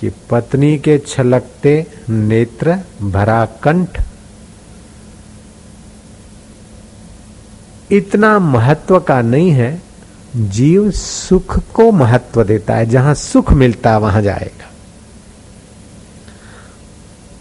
[0.00, 4.00] कि पत्नी के छलकते नेत्र भरा कंठ
[7.92, 9.82] इतना महत्व का नहीं है,
[10.36, 14.70] जीव सुख को महत्व देता है, जहाँ सुख मिलता है, वहाँ जाएगा।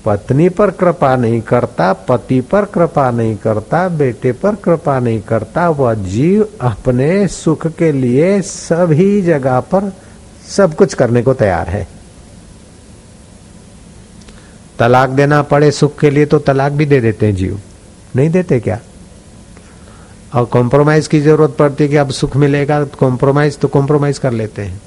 [0.05, 5.69] पत्नी पर कृपा नहीं करता, पति पर कृपा नहीं करता, बेटे पर कृपा नहीं करता,
[5.69, 9.93] वह जीव अपने सुख के लिए सभी जगह पर
[10.49, 11.87] सब कुछ करने को तैयार है।
[14.79, 17.59] तलाक देना पड़े सुख के लिए तो तलाक भी दे देते हैं जीव।
[18.15, 18.79] नहीं देते क्या?
[20.35, 24.61] और कॉम्प्रोमाइज की ज़रूरत पड़ती है कि अब सुख मिलेगा कॉम्प्रोमाइज तो कॉम्प्रोमाइज कर लेते
[24.61, 24.81] हैं।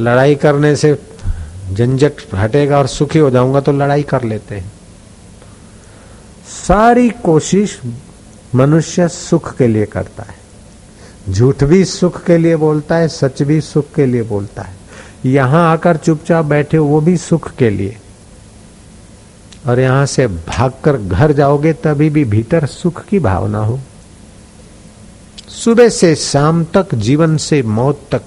[0.00, 0.94] लड़ाई करने से
[1.72, 4.72] झंझट हटेगा और सुखी हो जाऊँगा तो लड़ाई कर लेते हैं।
[6.48, 7.80] सारी कोशिश
[8.54, 10.40] मनुष्य सुख के लिए करता है।
[11.30, 14.82] झूठ भी सुख के लिए बोलता है, सच भी सुख के लिए बोलता है।
[15.26, 17.96] यहाँ आकर चुपचाप बैठे वो भी सुख के लिए।
[19.66, 23.80] और यहाँ से भागकर घर जाओगे, तभी भी भीतर सुख की भावना हो।
[25.48, 28.22] सुबह से शाम तक, जीवन से मौत तक,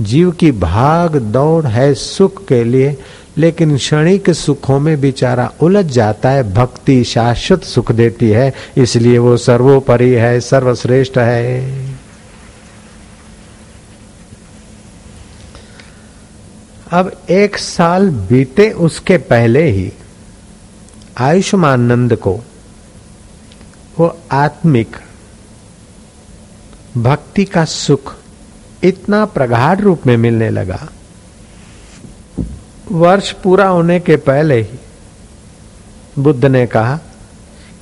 [0.00, 2.98] जीव की भाग दौड़ है सुख के लिए,
[3.38, 9.36] लेकिन क्षणिक सुखों में बेचारा उलझ जाता है, भक्ति शाश्वत सुख देती है, इसलिए वो
[9.36, 11.85] सर्वोपरि है, सर्वश्रेष्ठ है।
[16.96, 19.92] अब एक साल बीते उसके पहले ही
[21.18, 22.32] आयुष्मान नंद को
[23.98, 24.96] वो आत्मिक
[26.96, 28.14] भक्ति का सुख
[28.82, 30.88] इतना प्रगाढ़ रूप में मिलने लगा।
[32.92, 34.78] वर्ष पूरा होने के पहले ही
[36.18, 36.98] बुद्ध ने कहा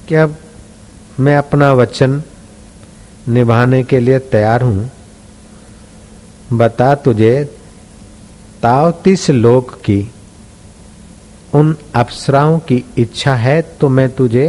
[0.09, 0.37] कि अब
[1.21, 2.23] मैं अपना वचन
[3.29, 4.91] निभाने के लिए तैयार हूँ।
[6.53, 7.59] बता तुझे
[8.65, 10.11] तावतीस लोक की,
[11.55, 14.47] उन अप्सराओं की इच्छा है तो मैं तुझे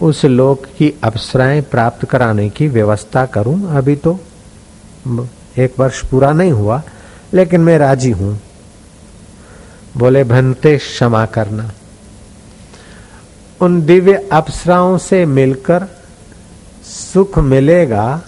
[0.00, 4.18] उस लोक की अप्सराएँ प्राप्त कराने की व्यवस्था करूँ। अभी तो
[5.58, 6.82] एक वर्ष पूरा नहीं हुआ,
[7.34, 8.40] लेकिन मैं राज़ी हूँ।
[9.96, 11.70] बोले भनते क्षमा करना।
[13.60, 15.86] उन दिव्य अप्सराओं से मिलकर
[16.84, 18.20] सुख मिलेगा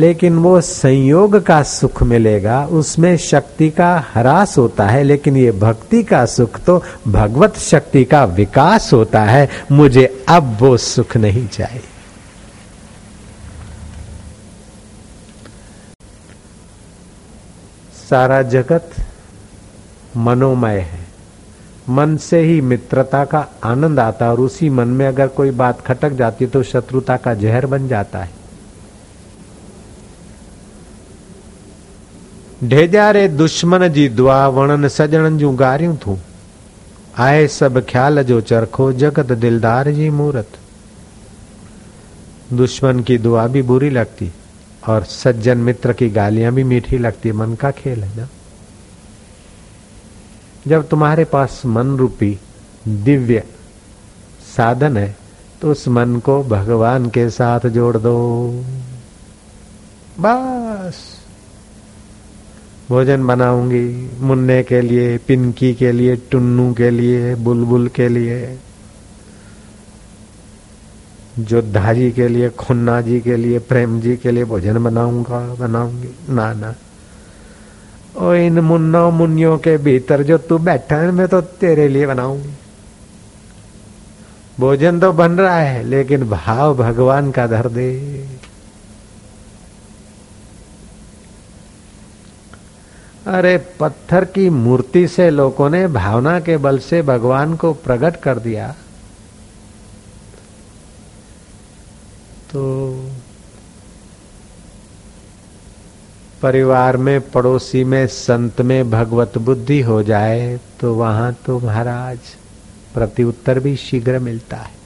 [0.00, 6.02] लेकिन वो संयोग का सुख मिलेगा, उसमें शक्ति का ह्रास होता है, लेकिन ये भक्ति
[6.02, 11.82] का सुख तो भगवत शक्ति का विकास होता है, मुझे अब वो सुख नहीं चाहिए।
[18.10, 18.90] सारा जगत
[20.16, 20.98] मनोमय है।
[21.88, 25.80] मन से ही मित्रता का आनंद आता है, और उसी मन में अगर कोई बात
[25.80, 28.39] खटक जाती है तो शत्रुता का जहर बन जाता है।
[32.64, 36.18] ढेजा रे दुश्मन जी दुआ वणन सजण जू गारियूं थू।
[37.18, 40.58] आए सब ख्याल जो चरखो जगत दिलदार जी मूरत।
[42.52, 44.30] दुश्मन की दुआ भी बुरी लगती,
[44.88, 48.28] और सज्जन मित्र की गालियाँ भी मीठी लगती, मन का खेल है ना?
[50.68, 52.38] जब तुम्हारे पास मन रूपी
[52.88, 53.42] दिव्य
[54.56, 55.16] साधन है
[55.60, 58.16] तो उस मन को भगवान के साथ जोड़ दो।
[60.20, 61.09] बस।
[62.90, 68.58] भोजन बनाऊँगी, मुन्ने के लिए, पिनकी के लिए, टुन्नू के लिए, बुलबुल के लिए
[71.38, 76.34] जोधा जी के लिए खुन्ना जी के लिए प्रेम जी के लिए भोजन बनाऊँगा, बनाऊँगी।
[76.34, 76.74] ना ना।
[78.16, 82.50] ओ, इन मुन्नो मुन्नियों के भीतर जो तू बैठा है, मैं तो तेरे लिए बनाऊँगी।
[84.60, 88.26] भोजन तो बन रहा है, लेकिन भाव भगवान का धर दे।
[93.26, 98.38] अरे पत्थर की मूर्ति से लोगों ने भावना के बल से भगवान को प्रकट कर
[98.38, 98.68] दिया।
[102.52, 102.62] तो
[106.42, 112.18] परिवार में, पड़ोसी में, संत में भगवत बुद्धि हो जाए तो वहाँ तो महाराज
[112.94, 114.78] प्रति उत्तर भी शीघ्र मिलता है।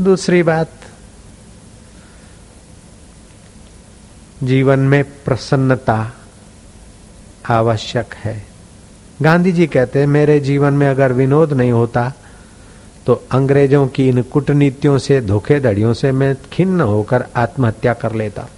[0.00, 0.70] दूसरी बात
[4.42, 6.12] जीवन में प्रसन्नता
[7.48, 8.46] आवश्यक है।
[9.22, 12.12] गांधी जी कहते हैं, मेरे जीवन में अगर विनोद नहीं होता
[13.06, 18.48] तो अंग्रेज़ों की इन कूटनीतियों से, धोखेधड़ियों से मैं खिन्न होकर आत्महत्या कर लेता।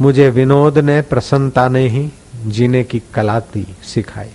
[0.00, 2.10] मुझे विनोद ने प्रसन्नता ने ही
[2.46, 4.30] जीने की कला दी सिखाई।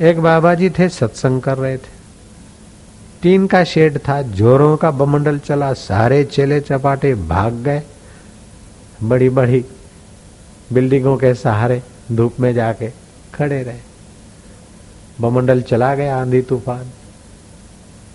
[0.00, 1.99] एक बाबा जी थे, सत्संग कर रहे थे।
[3.22, 7.82] टीन का शेड था, जोरों का बमंडल चला, सारे चेले चपाटे भाग गए।
[9.02, 9.64] बड़ी बड़ी
[10.72, 12.88] बिल्डिंगों के सहारे धूप में जाके
[13.34, 13.78] खड़े रहे।
[15.20, 16.86] बमंडल चला गया आंधी तूफ़ान।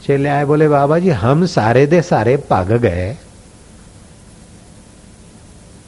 [0.04, 3.18] चले आए, बोले, बाबा जी, हम सारे दे सारे पग गए।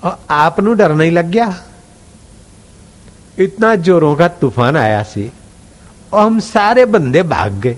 [0.03, 1.63] और आप डर नहीं लग गया?
[3.39, 5.31] इतना जोरों का तूफ़ान आया सी,
[6.13, 7.77] और हम सारे बंदे भाग गए।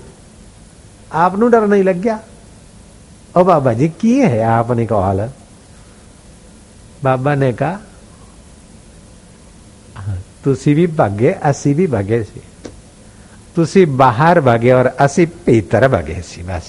[1.12, 2.18] आपन डर नहीं लग गया।
[3.34, 5.20] લગ્યા बाबा जी किए है आपने कॉल
[7.04, 7.78] बाबा ने कहा
[9.96, 12.40] हाँ, तुसी भी भागे, असी भी भागे सी।
[13.56, 16.66] तुसी बाहर भागे और असी भीतर भागे सी, बस।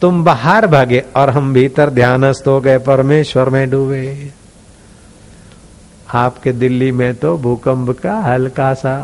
[0.00, 4.32] तुम बाहर भागे और हम भीतर ध्यानस्थ हो गए, परमेश्वर में डूबे।
[6.14, 8.94] आपके दिल्ली में तो भूकंप का हल्का सा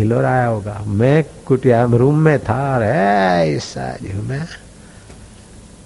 [0.00, 4.46] हिलोर आया होगा। मैं कुटिया, रूम में था ऐसा जो मैं।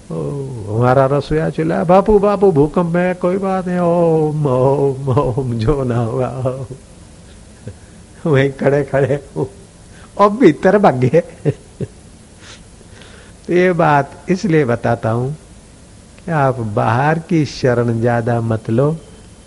[0.09, 5.97] हमारा रसोया चला, बापू बापू, भूकंप में कोई बात नहीं, ओम ओम ओम, जो ना
[5.97, 6.29] होगा
[8.25, 11.21] वही खड़े खड़े और भीतर भाग गए।
[13.47, 15.31] तो ये बात इसलिए बताता हूँ
[16.17, 18.95] कि आप बाहर की शरण ज़्यादा मत लो।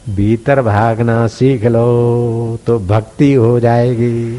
[0.08, 4.38] भीतर भागना सीख लो तो भक्ति हो जाएगी।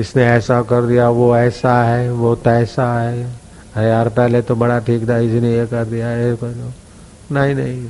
[0.00, 3.24] इसने ऐसा कर दिया, वो ऐसा है, वो तैसा है।
[3.74, 6.72] अरे यार, पहले तो बड़ा ठीक था, इसने ये कर दिया, ये कर दो
[7.34, 7.86] नहीं नहीं।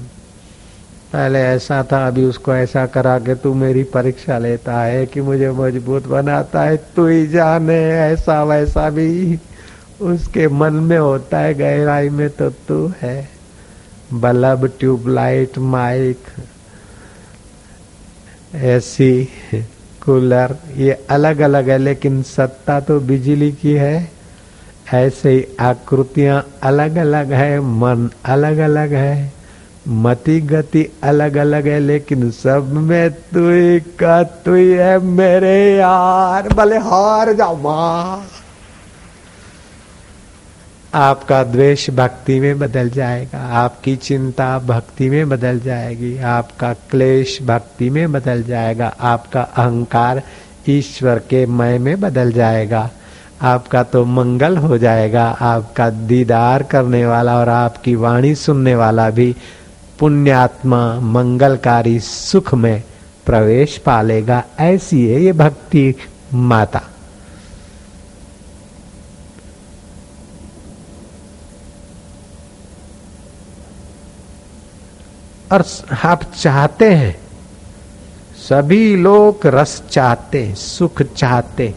[1.13, 5.51] पहले ऐसा था, अभी उसको ऐसा करा के तू मेरी परीक्षा लेता है, कि मुझे
[5.51, 9.39] मज़बूत बनाता है, तू ही जाने, ऐसा वैसा भी।
[10.01, 13.29] उसके मन में होता है, गहराई में तो तू है।
[14.13, 16.19] Bulb, tubelight, mic
[18.55, 19.29] AC
[20.05, 24.11] cooler, ये अलग अलग है, लेकिन सत्ता तो बिजली की है।
[24.95, 29.33] ऐसे ही आकृतियाँ अलग अलग है, मन अलग अलग है,
[29.89, 36.79] मति गति अलग अलग है, लेकिन सब में तुई का तु है मेरे यार, भले
[36.79, 38.27] हार जाओ माँ।
[40.95, 47.91] आपका द्वेष भक्ति में बदल जाएगा, आपकी चिंता भक्ति में बदल जाएगी, आपका क्लेश भक्ति
[47.91, 50.23] में बदल जाएगा, आपका अहंकार
[50.69, 52.91] ईश्वर के मय में बदल जाएगा,
[53.43, 59.35] आपका तो मंगल हो जाएगा, आपका दीदार करने वाला और आपकी वाणी सुनने वाला भी
[59.99, 62.83] पुण्यात्मा मंगलकारी सुख में
[63.27, 65.95] प्रवेश पालेगा, ऐसी है ये भक्ति
[66.35, 66.83] माता।
[75.53, 75.65] और
[76.05, 77.17] आप चाहते हैं।
[78.49, 81.75] सभी लोग रस चाहते, सुख चाहते।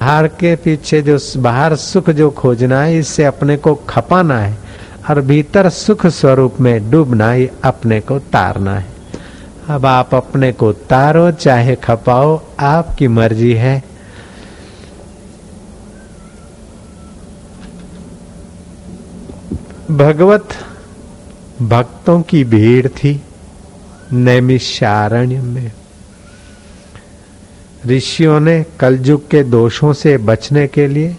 [0.00, 4.58] बाहर के पीछे जो, बाहर सुख जो खोजना है, इससे अपने को खपाना है
[5.10, 8.86] और भीतर सुख स्वरूप में डूबना ही, अपने को तारना है।
[9.68, 13.84] अब आप अपने को तारो, चाहे खपाओ, आपकी मर्ज़ी है।
[19.90, 20.48] भगवत
[21.62, 23.22] भक्तों की भीड़ थी
[24.12, 25.72] नैमिषारण्य में।
[27.86, 31.16] ऋषियों ने कलयुग के दोषों से बचने के लिए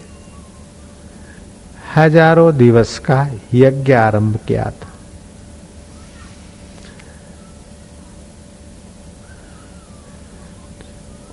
[1.96, 4.88] हज़ारों दिवस का यज्ञ आरंभ किया था।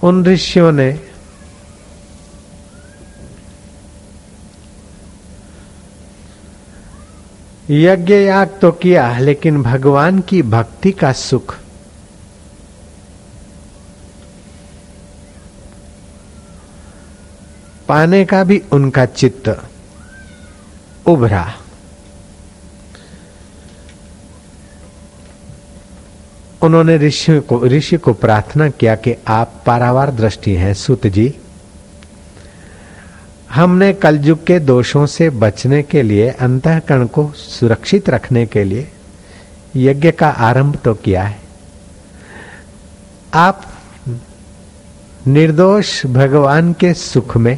[0.03, 1.06] उन ऋषियों ने
[7.69, 11.57] यज्ञ याग तो किया, लेकिन भगवान की भक्ति का सुख।
[17.87, 19.63] पाने का भी उनका चित्त
[21.05, 21.53] उभरा।
[26.61, 31.35] उन्होंने ऋषि को ऋषि को प्रार्थना किया कि आप पारावार दृष्टि हैं, सुत जी।
[33.51, 38.87] हमने कलयुग के दोषों से बचने के लिए, अंतकरण को सुरक्षित रखने के लिए
[39.75, 41.39] यज्ञ का आरंभ तो किया है।
[43.33, 43.63] आप
[45.27, 47.57] निर्दोष भगवान के सुख में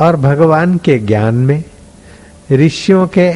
[0.00, 1.62] और भगवान के ज्ञान में,
[2.52, 3.30] ऋषियों के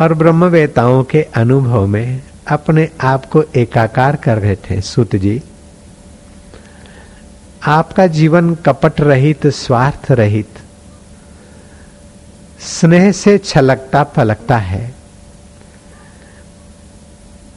[0.00, 5.42] और ब्रह्मवेताओं के अनुभव में अपने आप को एकाकार कर रहे थे। सुत जी
[7.66, 10.58] आपका जीवन कपट रहित, स्वार्थ रहित।
[12.60, 14.94] स्नेह से छलकता पलकता है।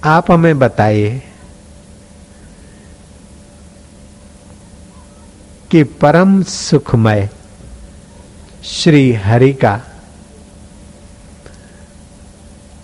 [0.04, 1.24] आप हमें बताइए
[5.72, 7.30] कि परम सुखमय
[8.64, 9.82] श्री हरि का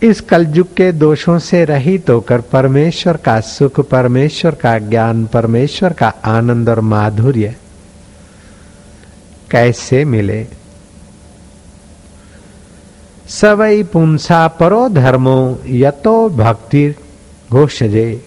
[0.04, 6.14] इस कलयुग के दोषों से रहित होकर परमेश्वर का सुख, परमेश्वर का ज्ञान, परमेश्वर का
[6.26, 7.56] आनंद और माधुर्य
[9.52, 10.48] कैसे मिले?
[13.28, 16.96] सवई पुंसा परो धर्मो यतो भक्ति
[17.52, 18.26] घोषजे।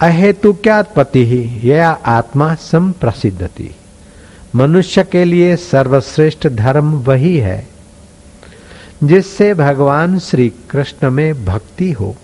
[0.00, 1.68] अहेतु क्या पति ही?
[1.68, 3.74] यह आत्मा सम प्रसिद्धति
[4.56, 7.73] मनुष्य के लिए सर्वश्रेष्ठ धर्म वही है।
[9.04, 12.16] जिससे भगवान श्री कृष्ण में भक्ति हो।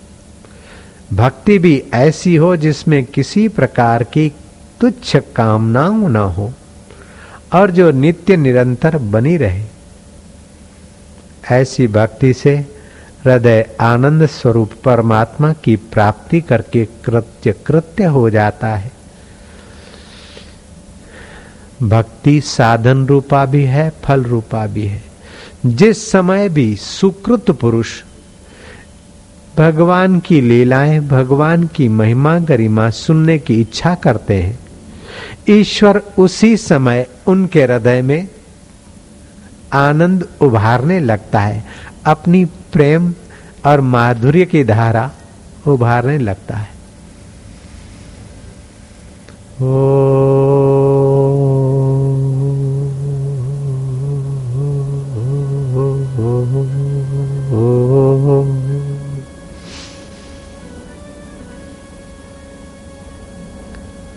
[1.13, 4.31] भक्ति भी ऐसी हो जिसमें किसी प्रकार की
[4.79, 6.53] तुच्छ कामनाओं न हो
[7.53, 9.65] और जो नित्य निरंतर बनी रहे।
[11.51, 12.57] ऐसी भक्ति से
[13.25, 18.91] हृदय आनंद स्वरूप परमात्मा की प्राप्ति करके कृत्य कृत्य हो जाता है।
[21.83, 25.10] भक्ति साधन रूपा भी है, फल रूपा भी है।
[25.65, 27.89] जिस समय भी सुकृत पुरुष
[29.57, 34.59] भगवान की लीलाएँ, भगवान की महिमा गरिमा सुनने की इच्छा करते हैं,
[35.49, 38.27] ईश्वर उसी समय उनके हृदय में
[39.73, 41.63] आनंद उभारने लगता है,
[42.05, 43.13] अपनी प्रेम
[43.65, 45.11] और माधुर्य की धारा
[45.67, 46.69] उभारने लगता है।
[49.61, 50.50] ओ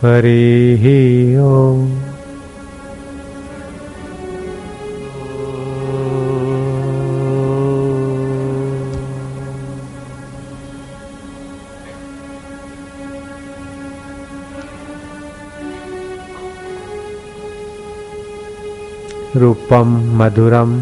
[0.05, 2.03] हरि ओम।
[19.37, 20.81] रूपम मधुरम।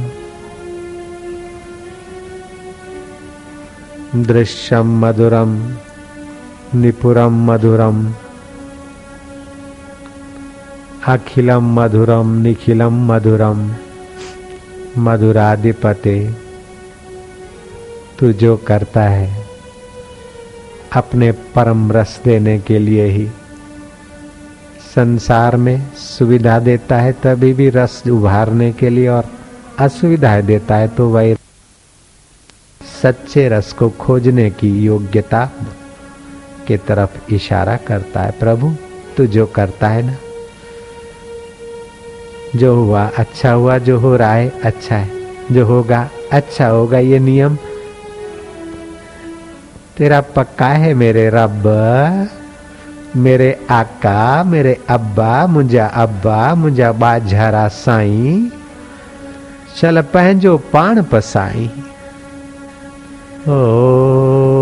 [4.22, 5.72] दृश्यम मधुरम।
[6.74, 8.14] निपुरम मधुरम।
[11.02, 13.60] अखिलम मधुरम निखिलम मधुरम
[14.98, 16.14] मधुराधिपते,
[18.18, 19.44] तू जो करता है,
[20.92, 23.26] अपने परम रस देने के लिए ही।
[24.94, 29.32] संसार में सुविधा देता है, तभी भी रस उभारने के लिए और
[29.78, 31.36] असुविधाएँ देता है तो वही
[33.02, 35.44] सच्चे रस को खोजने की योग्यता
[36.66, 38.74] के तरफ़ इशारा करता है। प्रभु,
[39.16, 40.16] तू जो करता है ना
[42.56, 45.10] जो हुआ अच्छा हुआ, जो हो रहा है अच्छा है।
[45.52, 47.58] जो होगा अच्छा होगा, ये नियम।
[49.96, 51.62] तेरा पक्का है मेरे रब,
[53.16, 58.50] मेरे आका, मेरे अब्बा मुंजा अब्बा मुंजा बाझारा साई।
[59.80, 61.70] चल पंहिंजो पाण पसाई।
[63.48, 64.61] ओ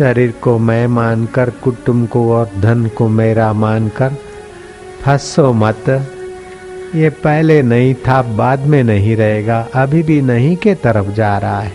[0.00, 4.12] शरीर को मैं मानकर, कुटुंब को और धन को मेरा मानकर,
[5.02, 5.84] फंसो मत।
[6.94, 11.60] ये पहले नहीं था, बाद में नहीं रहेगा, अभी भी नहीं के तरफ़ जा रहा
[11.60, 11.72] है।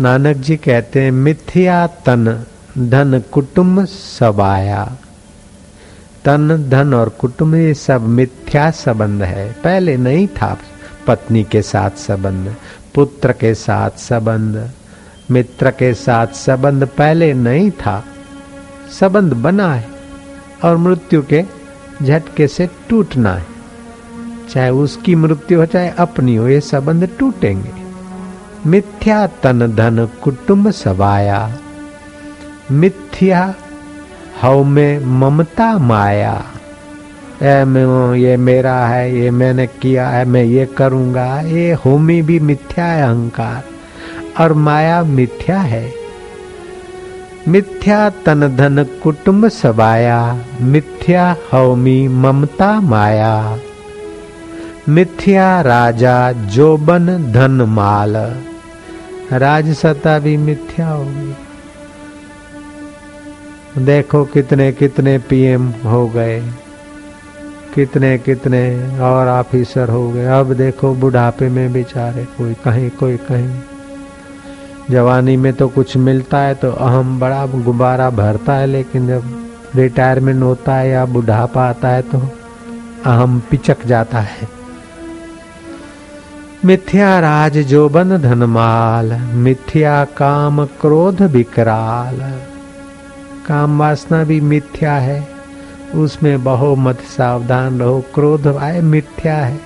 [0.00, 2.44] नानक जी कहते हैं, मिथ्या तन,
[2.78, 4.96] धन, कुटुंब सब आया।
[6.24, 10.58] तन, धन और कुटुंब, ये सब मिथ्या संबंध है। पहले नहीं था
[11.06, 12.54] पत्नी के साथ संबंध,
[12.94, 14.70] पुत्र के साथ संबंध।
[15.30, 18.04] मित्र के साथ संबंध पहले नहीं था।
[19.00, 19.88] संबंध बना है
[20.64, 21.44] और मृत्यु के
[22.02, 23.46] झटके से टूटना है।
[24.50, 27.70] चाहे उसकी मृत्यु हो, चाहे अपनी हो, ये संबंध टूटेंगे।
[28.66, 31.58] मिथ्या तन धन कुटुंब सवाया।
[32.70, 33.54] मिथ्या
[34.42, 36.44] हव में ममता माया।
[37.42, 37.64] ए
[38.20, 43.02] ये मेरा है, ये मैंने किया है, मैं ये करूँगा, ये होमी भी मिथ्या है,
[43.02, 43.75] अहंकार।
[44.40, 45.86] और माया मिथ्या है।
[47.48, 50.18] मिथ्या तन धन कुटुंब सबाया,
[50.62, 53.58] मिथ्या हवमी ममता माया।
[54.88, 58.16] मिथ्या राजा जोबन धन माल
[59.32, 59.68] राज
[60.22, 61.34] भी मिथ्या होगी।
[63.84, 66.40] देखो कितने कितने पीएम हो गए,
[67.74, 68.62] कितने कितने
[69.00, 73.50] और ऑफिसर हो गए। अब देखो बुढ़ापे में बेचारे कोई कहीं कोई कहीं।
[74.90, 79.22] जवानी में तो कुछ मिलता है तो अहम बड़ा गुब्बारा भरता है, लेकिन जब
[79.76, 82.18] रिटायरमेंट होता है या बुढ़ापा आता है तो
[83.06, 84.48] अहम पिचक जाता है।
[86.64, 92.20] मिथ्या राज जो बन धनमाल, मिथ्या काम क्रोध विकराल
[93.46, 95.26] काम वासना भी मिथ्या है,
[95.94, 99.58] उसमें बहु मत सावधान रहो, क्रोध आए मिथ्या है।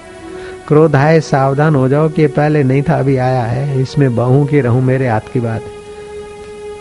[0.70, 4.60] क्रोध आए सावधान हो जाओ कि पहले नहीं था, अभी आया है। इसमें बहु की
[4.60, 5.60] रहूँ मेरे हाथ की बात।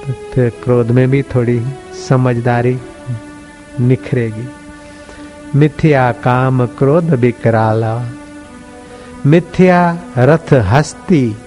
[0.08, 1.66] तो फिर क्रोध में भी थोड़ी
[2.10, 2.78] समझदारी
[3.80, 4.50] निखरेगी।
[5.56, 8.06] मिथ्या काम क्रोध बिकराला।
[9.26, 11.38] मिथ्या रथ हस्ती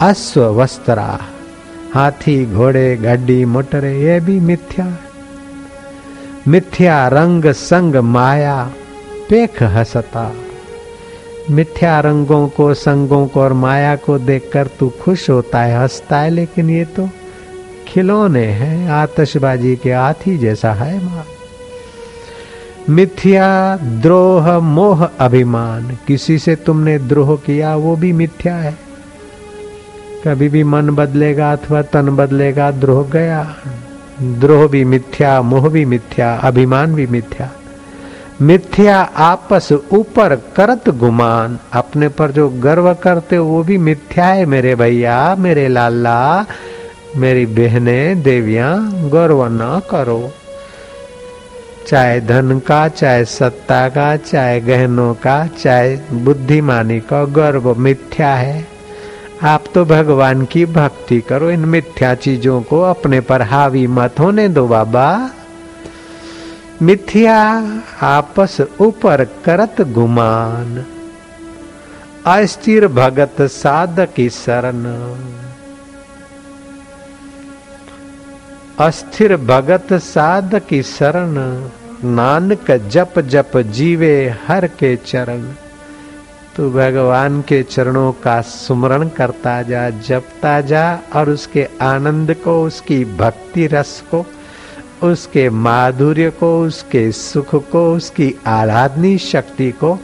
[0.00, 1.20] अश्व वस्त्रा।
[1.94, 4.98] हाथी, घोड़े, गड्डी, मोटरे, ये भी मिथ्या।
[6.48, 8.70] मिथ्या रंग संग माया,
[9.30, 10.32] पेख हसता।
[11.50, 16.30] मिथ्या रंगों को, संगों को और माया को देखकर तू खुश होता है, हंसता है।
[16.30, 17.08] लेकिन ये तो
[17.88, 21.24] खिलौने हैं, आतशबाजी के हाथी जैसा है माँ।
[22.90, 28.78] मिथ्या द्रोह, मोह, अभिमान, किसी से तुमने द्रोह किया, वो भी मिथ्या है।
[30.26, 33.56] कभी भी मन बदलेगा अथवा तन बदलेगा, द्रोह गया।
[34.22, 37.50] द्रोह भी मिथ्या, मोह भी मिथ्या, अभिमान भी मिथ्या।
[38.42, 44.74] मिथ्या आपस ऊपर करत गुमान। अपने पर जो गर्व करते वो भी मिथ्या है मेरे
[44.74, 46.46] भैया, मेरे लाला,
[47.16, 48.76] मेरी बहने, देविया,
[49.12, 50.30] गर्व न करो।
[51.88, 58.66] चाहे धन का, चाहे सत्ता का, चाहे गहनों का, चाहे बुद्धिमानी का, गर्व मिथ्या है।
[59.42, 64.48] आप तो भगवान की भक्ति करो, इन मिथ्या चीज़ों को अपने पर हावी मत होने
[64.48, 65.30] दो बाबा।
[66.82, 70.84] मिथ्या आपस ऊपर करत गुमान।
[72.26, 74.84] अस्थिर भगत साधकी शरण।
[78.78, 81.32] अस्थिर भगत साध की शरण,
[82.14, 85.42] नानक जप जप जीवे हर के चरण।
[86.56, 93.04] तू भगवान के चरणों का सुमरण करता जा, जपता जा और उसके आनंद को, उसकी
[93.04, 94.26] भक्ति रस को
[95.02, 99.98] उसके माधुर्य को, उसके सुख को, उसकी आराधनी शक्ति को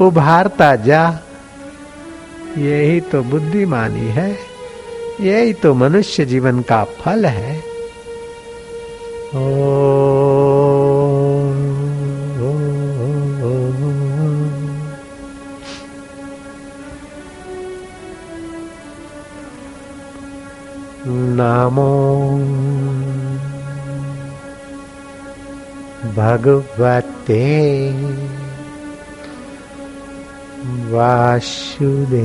[0.00, 1.18] उभारता जा।
[2.58, 4.38] यही तो बुद्धिमानी है,
[5.20, 7.58] यही तो मनुष्य जीवन का फल है।
[9.34, 9.97] ओ
[27.28, 27.92] भगवते
[30.92, 32.18] वासुदेव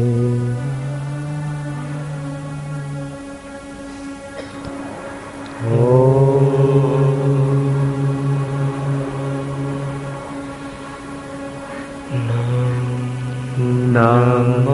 [13.95, 14.65] नाम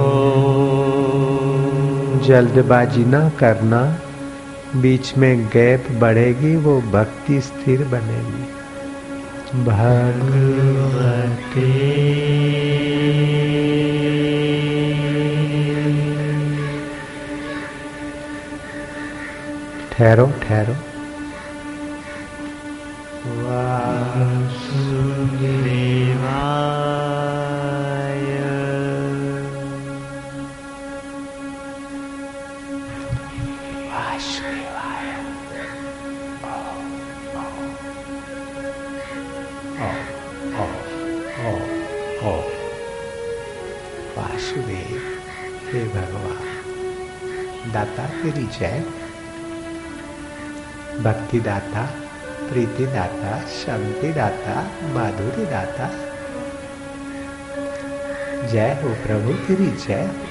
[2.27, 3.81] जल्दबाजी ना करना
[4.81, 8.58] बीच में गैप बढ़ेगी वो भक्ति स्थिर बनेगी।
[9.55, 10.09] भगवते।
[19.91, 20.88] ठहरो ठहरो।
[47.67, 48.85] दाता तेरी जय।
[51.03, 51.89] भक्ति दाता
[52.49, 55.89] प्रीति दाता शांति दाता माधुरी दाता
[58.47, 60.28] जय हो प्रभु, तेरी जय।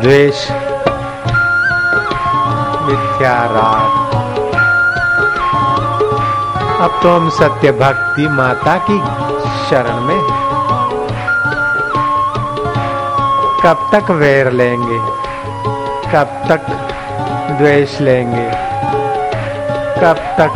[0.00, 0.50] द्वेष
[2.82, 4.10] मिथ्या राग
[6.80, 8.98] अब तो हम सत्य भक्ति माता की
[9.70, 10.20] शरण में
[13.64, 14.98] कब तक वैर लेंगे?
[16.12, 16.60] कब तक
[17.58, 18.50] द्वेष लेंगे?
[20.00, 20.52] कब तक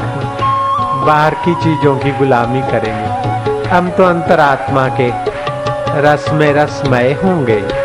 [1.07, 3.69] बाहर की चीज़ों की गुलामी करेंगे?
[3.69, 5.11] हम तो अंतरात्मा के
[6.01, 7.84] रस में रसमय होंगे।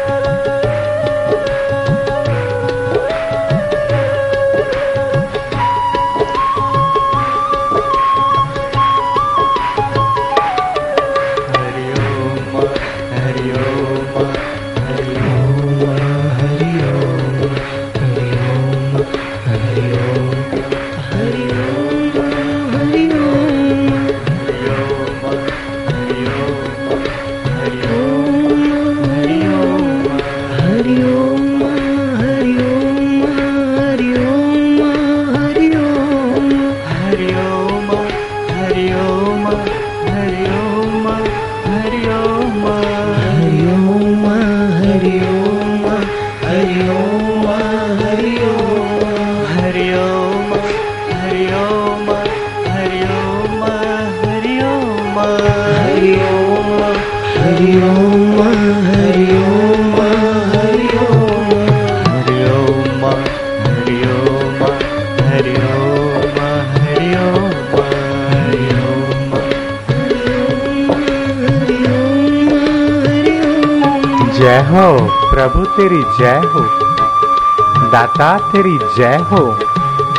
[78.52, 79.60] तेरी जय हो।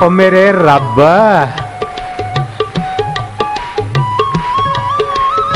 [0.06, 0.98] ओ मेरे रब।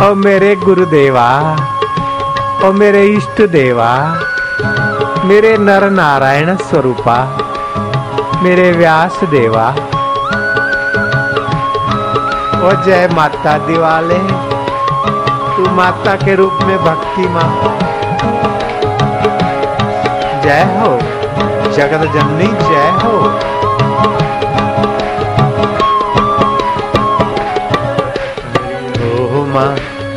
[0.03, 1.57] ओ मेरे गुरुदेवा।
[2.65, 4.21] ओ मेरे इष्ट देवा।
[5.25, 7.39] मेरे नर नारायण स्वरूपा।
[8.43, 9.69] मेरे व्यास देवा।
[12.65, 14.19] ओ जय माता दिवाले।
[15.57, 17.79] तू माता के रूप में भक्ति माँ
[20.43, 21.14] जय हो।
[21.77, 23.15] जगत जननी जय हो।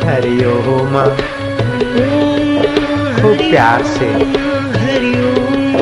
[0.08, 0.94] हरि ओम
[3.16, 4.06] खूब प्यार से।
[4.78, 5.76] हरि ओम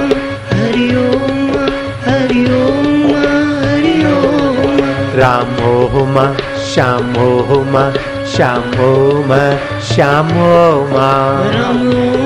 [0.52, 1.52] हरि ओम
[2.06, 2.88] हरि ओम
[3.64, 4.80] हरि ओम
[5.20, 5.54] राम
[6.14, 6.32] माँ,
[6.66, 7.14] श्याम
[7.72, 7.90] माँ,
[8.36, 8.94] श्याम हो
[9.28, 9.50] माँ,
[9.80, 12.25] श्याम हो माँ।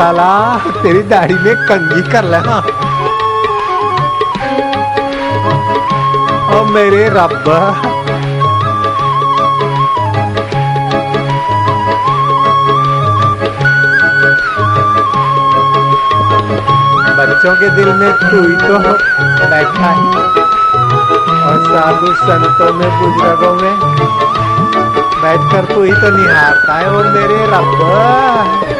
[0.00, 0.32] ताला।
[0.82, 2.56] तेरी दाढ़ी में कंगी कर लेना
[6.50, 7.34] ओ मेरे रब।
[17.18, 18.78] बच्चों के दिल में तू ही तो
[19.50, 20.06] बैठा है,
[21.42, 23.74] और साधु संतों में, बुज़ुर्गों में
[25.22, 28.79] बैठकर तू ही तो निहारता है और मेरे रब।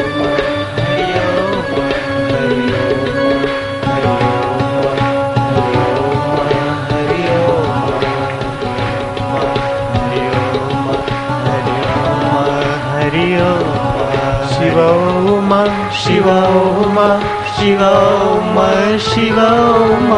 [17.71, 18.57] शिव ओम
[18.99, 20.09] शिव ओम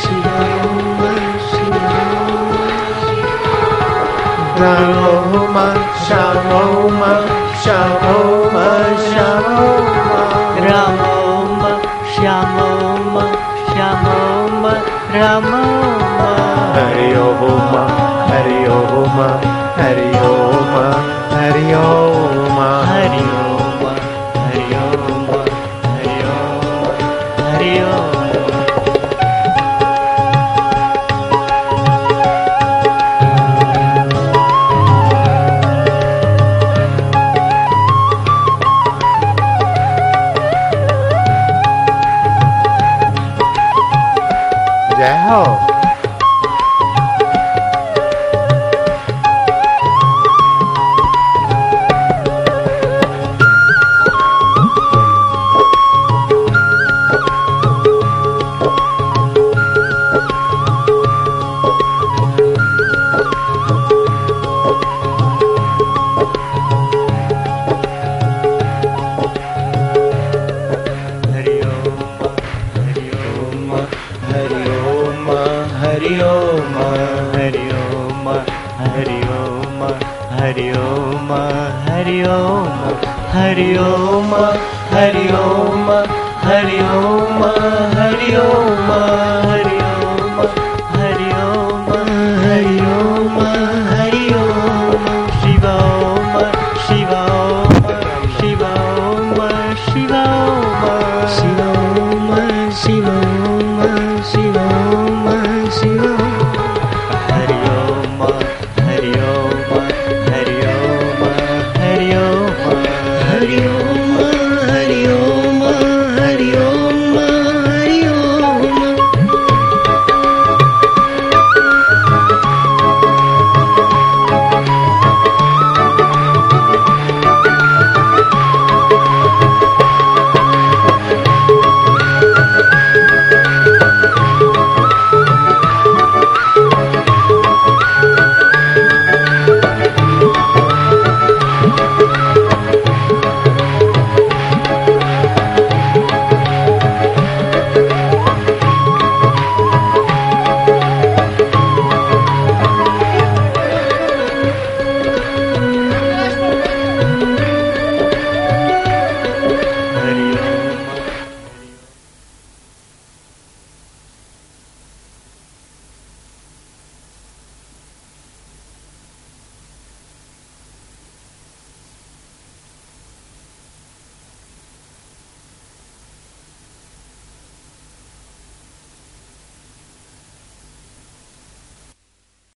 [0.00, 0.90] शिव ओम
[4.60, 5.56] राम ओम
[6.02, 7.00] श्याम ओम
[7.62, 8.58] श्याम ओम
[9.06, 9.88] श्याम ओम
[10.66, 11.64] राम ओम
[12.16, 13.18] श्याम ओम
[13.72, 14.68] श्याम ओम
[15.16, 16.20] राम ओम
[16.76, 17.74] हरि ओम
[18.28, 19.18] हरि ओम
[19.80, 20.78] हरि ओम
[21.34, 23.45] हरि ओम हरि ओम